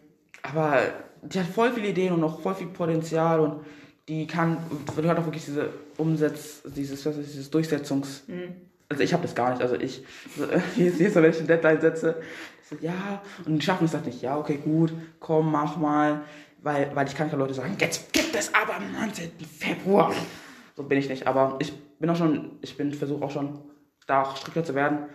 aber 0.41 0.79
die 1.21 1.39
hat 1.39 1.47
voll 1.47 1.71
viele 1.71 1.89
Ideen 1.89 2.13
und 2.13 2.23
auch 2.23 2.39
voll 2.39 2.55
viel 2.55 2.67
Potenzial 2.67 3.41
und 3.41 3.65
die 4.07 4.25
kann, 4.25 4.57
die 4.97 5.07
hat 5.07 5.19
auch 5.19 5.25
wirklich 5.25 5.45
diese 5.45 5.69
Umsetz, 5.97 6.63
dieses, 6.65 7.05
was 7.05 7.17
ist, 7.17 7.33
dieses 7.33 7.49
Durchsetzungs. 7.49 8.23
Also 8.91 9.03
ich 9.03 9.13
habe 9.13 9.23
das 9.23 9.35
gar 9.35 9.51
nicht. 9.51 9.61
Also 9.61 9.75
ich, 9.75 10.03
so, 10.35 10.45
hier 10.75 10.91
siehst 10.91 11.15
du, 11.15 11.23
wenn 11.23 11.31
ich 11.31 11.37
eine 11.37 11.47
Deadline 11.47 11.79
setze, 11.79 12.21
so, 12.69 12.75
ja, 12.81 13.21
und 13.45 13.55
die 13.55 13.61
schaffen 13.61 13.85
es 13.85 13.93
halt 13.93 14.05
nicht. 14.05 14.21
Ja, 14.21 14.37
okay, 14.37 14.57
gut, 14.61 14.91
komm, 15.21 15.49
mach 15.49 15.77
mal. 15.77 16.23
Weil, 16.61 16.93
weil 16.93 17.07
ich 17.07 17.15
kann 17.15 17.31
ja 17.31 17.37
Leute 17.37 17.53
sagen, 17.53 17.77
jetzt 17.79 18.11
gibt 18.11 18.35
es 18.35 18.53
aber 18.53 18.75
am 18.75 18.91
19. 18.91 19.31
Februar. 19.57 20.13
So 20.75 20.83
bin 20.83 20.97
ich 20.97 21.07
nicht. 21.07 21.25
Aber 21.25 21.55
ich 21.59 21.73
bin 21.99 22.09
auch 22.09 22.17
schon, 22.17 22.59
ich 22.61 22.75
bin, 22.75 22.93
versuche 22.93 23.23
auch 23.23 23.31
schon, 23.31 23.59
da 24.07 24.23
auch 24.23 24.35
strikter 24.35 24.65
zu 24.65 24.75
werden. 24.75 25.05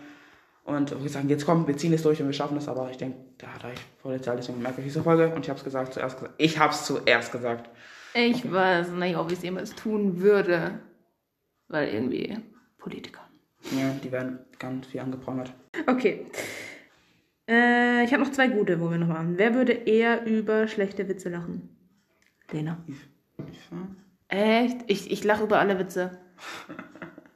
Und 0.63 0.99
wir 1.01 1.09
sagen, 1.09 1.29
jetzt 1.29 1.45
komm, 1.45 1.67
wir 1.67 1.77
ziehen 1.77 1.93
es 1.93 2.01
durch 2.01 2.19
und 2.19 2.25
wir 2.25 2.33
schaffen 2.33 2.57
es, 2.57 2.67
aber 2.67 2.89
ich 2.89 2.97
denke, 2.97 3.15
da 3.37 3.47
hat 3.47 3.63
ich 3.71 4.01
Potenzial, 4.01 4.37
deswegen 4.37 4.59
merke 4.59 4.81
ich 4.81 4.87
diese 4.87 5.03
Folge 5.03 5.29
und 5.29 5.45
ich 5.45 5.49
habe 5.49 5.59
es 5.59 5.63
gesagt, 5.63 5.93
zuerst 5.93 6.17
gesagt. 6.17 6.33
Ich 6.39 6.57
habe 6.57 6.73
es 6.73 6.83
zuerst 6.83 7.31
gesagt. 7.31 7.69
Ich 8.15 8.51
weiß 8.51 8.89
nicht, 8.89 9.15
ob 9.17 9.31
ich 9.31 9.37
es 9.37 9.43
jemals 9.43 9.75
tun 9.75 10.19
würde. 10.19 10.79
Weil 11.67 11.89
irgendwie 11.89 12.37
Politiker. 12.77 13.26
Ja, 13.71 13.93
die 14.03 14.11
werden 14.11 14.39
ganz 14.59 14.87
viel 14.87 15.01
angeprangert. 15.01 15.51
Okay. 15.87 16.25
Äh, 17.49 18.03
ich 18.03 18.13
habe 18.13 18.23
noch 18.23 18.31
zwei 18.31 18.47
gute, 18.47 18.79
wo 18.79 18.89
wir 18.89 18.97
noch 18.97 19.09
waren. 19.09 19.37
Wer 19.37 19.53
würde 19.55 19.73
eher 19.73 20.25
über 20.25 20.67
schlechte 20.67 21.07
Witze 21.07 21.29
lachen? 21.29 21.69
Lena. 22.51 22.77
Echt? 24.29 24.77
Ich, 24.87 25.11
ich 25.11 25.23
lache 25.23 25.43
über 25.43 25.59
alle 25.59 25.79
Witze. 25.79 26.17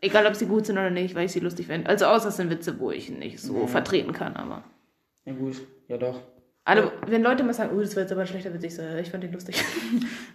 Egal, 0.01 0.25
ob 0.25 0.35
sie 0.35 0.47
gut 0.47 0.65
sind 0.65 0.77
oder 0.77 0.89
nicht, 0.89 1.15
weil 1.15 1.25
ich 1.25 1.31
sie 1.31 1.39
lustig 1.39 1.67
finde. 1.67 1.89
Also 1.89 2.05
außer 2.05 2.29
es 2.29 2.37
sind 2.37 2.49
Witze, 2.49 2.79
wo 2.79 2.91
ich 2.91 3.09
nicht 3.09 3.39
so 3.39 3.67
vertreten 3.67 4.13
kann, 4.13 4.35
aber. 4.35 4.63
Ja 5.25 5.33
gut, 5.33 5.61
ja 5.87 5.97
doch. 5.97 6.21
Alle, 6.63 6.91
wenn 7.07 7.23
Leute 7.23 7.43
mal 7.43 7.53
sagen, 7.53 7.71
oh, 7.75 7.79
das 7.79 7.95
war 7.95 8.03
jetzt 8.03 8.11
aber 8.11 8.21
ein 8.21 8.27
schlechter 8.27 8.53
Witz, 8.53 8.63
ich 8.63 8.75
so, 8.75 8.81
ich 8.81 9.09
fand 9.09 9.23
den 9.23 9.31
lustig. 9.31 9.63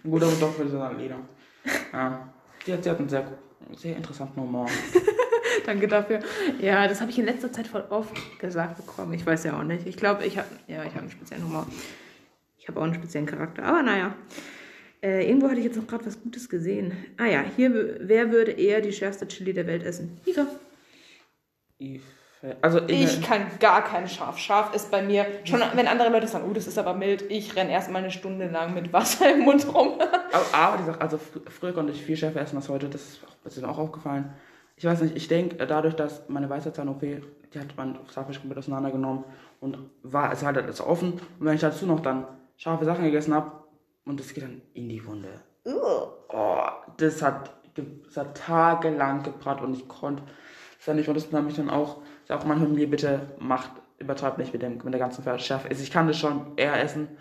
Ein 0.03 0.11
guter 0.11 0.27
doch 0.39 0.57
würde 0.57 0.69
ich 0.69 0.71
sagen, 0.71 0.99
Lena. 0.99 1.17
Ja. 1.93 2.33
Die 2.65 2.73
hat, 2.73 2.83
die 2.83 2.89
hat 2.89 2.99
einen 2.99 3.09
sehr, 3.09 3.27
sehr 3.75 3.95
interessanten 3.97 4.41
Humor. 4.41 4.67
Danke 5.65 5.87
dafür. 5.87 6.19
Ja, 6.59 6.87
das 6.87 7.01
habe 7.01 7.11
ich 7.11 7.19
in 7.19 7.25
letzter 7.25 7.51
Zeit 7.51 7.67
voll 7.67 7.85
oft 7.89 8.15
gesagt 8.39 8.77
bekommen. 8.77 9.13
Ich 9.13 9.25
weiß 9.25 9.43
ja 9.45 9.59
auch 9.59 9.63
nicht. 9.63 9.87
Ich 9.87 9.97
glaube, 9.97 10.25
ich 10.25 10.37
habe 10.37 10.47
ja, 10.67 10.83
ich 10.83 10.91
habe 10.91 11.01
einen 11.01 11.11
speziellen 11.11 11.43
Humor. 11.43 11.67
Ich 12.57 12.67
habe 12.67 12.79
auch 12.79 12.83
einen 12.83 12.95
speziellen 12.95 13.27
Charakter. 13.27 13.63
Aber 13.63 13.81
naja. 13.81 14.15
Äh, 15.01 15.27
irgendwo 15.27 15.47
hatte 15.47 15.59
ich 15.59 15.65
jetzt 15.65 15.77
noch 15.77 15.87
gerade 15.87 16.05
was 16.05 16.21
Gutes 16.21 16.49
gesehen. 16.49 16.91
Ah 17.17 17.27
ja, 17.27 17.43
hier, 17.55 17.97
wer 17.99 18.31
würde 18.31 18.51
eher 18.51 18.81
die 18.81 18.91
schärfste 18.91 19.27
Chili 19.27 19.53
der 19.53 19.67
Welt 19.67 19.83
essen? 19.83 20.19
Ika. 20.25 20.47
Ich, 21.77 22.01
also 22.61 22.81
Ich 22.87 23.21
kann 23.21 23.45
gar 23.59 23.83
kein 23.83 24.07
Scharf. 24.07 24.37
Scharf 24.37 24.73
ist 24.73 24.91
bei 24.91 25.01
mir, 25.01 25.25
schon 25.43 25.61
wenn 25.73 25.87
andere 25.87 26.09
Leute 26.09 26.27
sagen, 26.27 26.45
oh, 26.49 26.53
das 26.53 26.67
ist 26.67 26.77
aber 26.77 26.93
mild, 26.93 27.23
ich 27.29 27.55
renne 27.55 27.71
erstmal 27.71 28.03
eine 28.03 28.11
Stunde 28.11 28.47
lang 28.47 28.73
mit 28.73 28.91
Wasser 28.93 29.33
im 29.33 29.41
Mund 29.41 29.71
rum. 29.73 29.99
Aber, 30.31 30.45
aber 30.51 30.77
die 30.77 30.83
Sache, 30.83 30.99
also 30.99 31.17
fr 31.17 31.39
früher 31.49 31.71
konnte 31.71 31.93
ich 31.93 32.03
viel 32.03 32.17
schärfer 32.17 32.41
essen 32.41 32.57
als 32.57 32.67
heute, 32.67 32.89
das 32.89 33.01
ist, 33.01 33.23
auch, 33.23 33.33
das 33.45 33.55
ist 33.55 33.63
mir 33.63 33.69
auch 33.69 33.77
aufgefallen. 33.77 34.33
Ich 34.77 34.85
weiß 34.85 35.01
nicht, 35.01 35.17
ich 35.17 35.27
denke, 35.27 35.65
dadurch, 35.65 35.95
dass 35.95 36.29
meine 36.29 36.49
Weisheitszahn-OP, 36.49 37.01
die 37.01 37.59
hat 37.59 37.75
mein 37.75 37.97
Zahnfleisch 38.13 38.39
komplett 38.39 38.59
auseinandergenommen 38.59 39.23
und 39.59 39.77
war, 40.03 40.31
es 40.31 40.43
halt 40.43 40.57
alles 40.57 40.79
offen. 40.81 41.13
Und 41.13 41.45
wenn 41.45 41.55
ich 41.55 41.61
dazu 41.61 41.87
noch 41.87 41.99
dann 41.99 42.27
scharfe 42.57 42.85
Sachen 42.85 43.03
gegessen 43.03 43.33
habe 43.33 43.51
und 44.05 44.19
das 44.19 44.33
geht 44.33 44.43
dann 44.43 44.61
in 44.75 44.87
die 44.87 45.03
Wunde. 45.05 45.41
Oh, 46.29 46.67
das 46.97 47.23
hat, 47.23 47.51
das 47.75 48.17
hat 48.17 48.37
tagelang 48.37 49.23
gebrannt 49.23 49.61
und 49.61 49.73
ich 49.73 49.87
konnte 49.87 50.21
es 50.79 50.85
dann 50.85 50.97
nicht. 50.97 51.09
Und 51.09 51.15
das 51.15 51.31
hat 51.31 51.43
mich 51.43 51.55
dann 51.55 51.71
auch, 51.71 52.03
ich 52.21 52.27
sag 52.27 52.39
auch 52.39 52.45
manchmal 52.45 52.69
mir, 52.69 52.87
bitte 52.87 53.31
macht, 53.39 53.71
übertreibt 53.97 54.37
nicht 54.37 54.53
mit, 54.53 54.61
dem, 54.61 54.77
mit 54.83 54.93
der 54.93 54.99
ganzen 54.99 55.23
Schärfe. 55.39 55.69
Ich 55.69 55.91
kann 55.91 56.07
das 56.07 56.19
schon 56.19 56.55
eher 56.55 56.79
essen, 56.79 57.17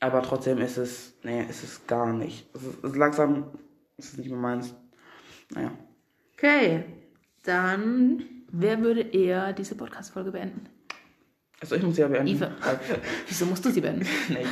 aber 0.00 0.22
trotzdem 0.22 0.58
ist 0.58 0.76
es, 0.76 1.14
nee, 1.22 1.44
ist 1.48 1.62
es 1.62 1.86
gar 1.86 2.12
nicht. 2.12 2.48
Es 2.52 2.64
ist, 2.64 2.78
es 2.82 2.90
ist 2.90 2.96
langsam, 2.96 3.52
ist 3.96 4.12
es 4.12 4.18
nicht 4.18 4.30
mehr 4.30 4.38
meins. 4.38 4.74
Naja. 5.50 5.70
Okay, 6.42 6.84
dann, 7.44 8.24
wer 8.50 8.80
würde 8.80 9.02
eher 9.02 9.52
diese 9.52 9.74
Podcast-Folge 9.74 10.32
beenden? 10.32 10.70
Also 11.60 11.74
ich 11.74 11.82
muss 11.82 11.98
ja 11.98 12.08
beenden. 12.08 12.28
Eva. 12.34 12.50
Wieso 13.28 13.44
musst 13.44 13.62
du 13.62 13.70
sie 13.70 13.82
beenden? 13.82 14.06
nee. 14.30 14.46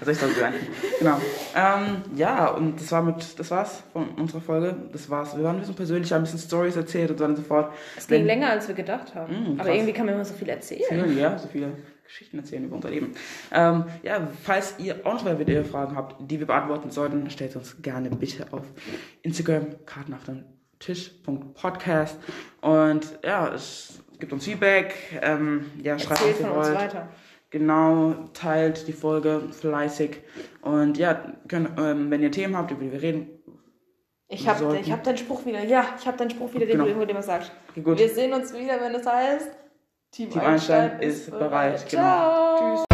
Also 0.00 0.12
ich 0.12 0.16
soll 0.18 0.30
beenden. 0.30 0.66
Genau. 0.98 1.20
Ähm, 1.54 1.96
ja, 2.16 2.48
und 2.48 2.80
das 2.80 2.90
war 2.92 3.02
mit, 3.02 3.38
das 3.38 3.50
war's 3.50 3.82
von 3.92 4.08
unserer 4.14 4.40
Folge. 4.40 4.74
Das 4.90 5.10
war's. 5.10 5.36
Wir 5.36 5.44
waren 5.44 5.56
ein 5.56 5.60
bisschen 5.60 5.74
persönlicher, 5.74 6.16
ein 6.16 6.22
bisschen 6.22 6.38
Stories 6.38 6.76
erzählt 6.76 7.10
und 7.10 7.18
so 7.18 7.24
weiter 7.24 7.30
und 7.32 7.36
so 7.36 7.42
fort. 7.42 7.74
Es 7.94 8.06
ging 8.06 8.20
Wenn- 8.20 8.26
länger, 8.26 8.48
als 8.48 8.66
wir 8.66 8.74
gedacht 8.74 9.14
haben. 9.14 9.56
Mm, 9.56 9.60
Aber 9.60 9.70
irgendwie 9.70 9.92
kann 9.92 10.06
man 10.06 10.14
immer 10.14 10.24
so 10.24 10.32
viel 10.32 10.48
erzählen. 10.48 10.80
erzählen, 10.80 11.18
ja, 11.18 11.36
so 11.36 11.48
viele 11.48 11.76
Geschichten 12.04 12.38
erzählen 12.38 12.64
über 12.64 12.76
unser 12.76 12.88
Leben. 12.88 13.12
Ähm, 13.52 13.84
ja, 14.02 14.26
falls 14.42 14.76
ihr 14.78 15.04
auch 15.04 15.12
noch 15.12 15.24
mal 15.24 15.38
wieder 15.38 15.62
Fragen 15.66 15.94
habt, 15.94 16.16
die 16.30 16.38
wir 16.38 16.46
beantworten 16.46 16.90
sollten, 16.90 17.28
stellt 17.28 17.54
uns 17.54 17.82
gerne 17.82 18.08
bitte 18.08 18.46
auf 18.50 18.62
Instagram, 19.20 19.66
Karten 19.84 20.14
auf 20.14 20.24
den 20.24 20.46
Tisch.podcast. 20.84 22.18
Und 22.60 23.18
ja, 23.24 23.48
es 23.48 24.00
gibt 24.18 24.32
uns 24.32 24.44
Feedback. 24.44 24.94
Ähm, 25.22 25.70
ja, 25.82 25.98
schreibt 25.98 26.20
Erzählt 26.20 26.40
uns, 26.40 26.46
von 26.48 26.56
uns 26.58 26.66
wollt. 26.68 26.78
weiter. 26.78 27.08
Genau, 27.50 28.14
teilt 28.34 28.86
die 28.88 28.92
Folge 28.92 29.42
fleißig. 29.52 30.18
Und 30.60 30.98
ja, 30.98 31.32
könnt, 31.48 31.78
ähm, 31.78 32.10
wenn 32.10 32.20
ihr 32.22 32.30
Themen 32.32 32.56
habt, 32.56 32.70
über 32.70 32.82
die 32.82 32.92
wir 32.92 33.00
reden, 33.00 33.28
Ich 34.28 34.48
habe 34.48 34.76
ich 34.78 34.90
hab 34.90 35.04
deinen 35.04 35.18
Spruch 35.18 35.46
wieder. 35.46 35.62
Ja, 35.64 35.84
ich 35.98 36.06
habe 36.06 36.16
deinen 36.16 36.30
Spruch 36.30 36.52
wieder, 36.52 36.66
den 36.66 36.72
Genau. 36.72 36.84
du 36.84 36.90
irgendwo 36.90 37.08
immer 37.08 37.22
sagst. 37.22 37.52
Gut. 37.82 37.98
Wir 37.98 38.08
sehen 38.08 38.32
uns 38.32 38.52
wieder, 38.52 38.80
wenn 38.80 38.94
es 38.94 39.06
heißt, 39.06 39.50
Team, 40.10 40.30
Team 40.30 40.40
Einstein 40.42 41.00
ist 41.00 41.30
bereit. 41.30 41.84
Genau. 41.88 42.02
Ciao. 42.02 42.76
Tschüss. 42.76 42.93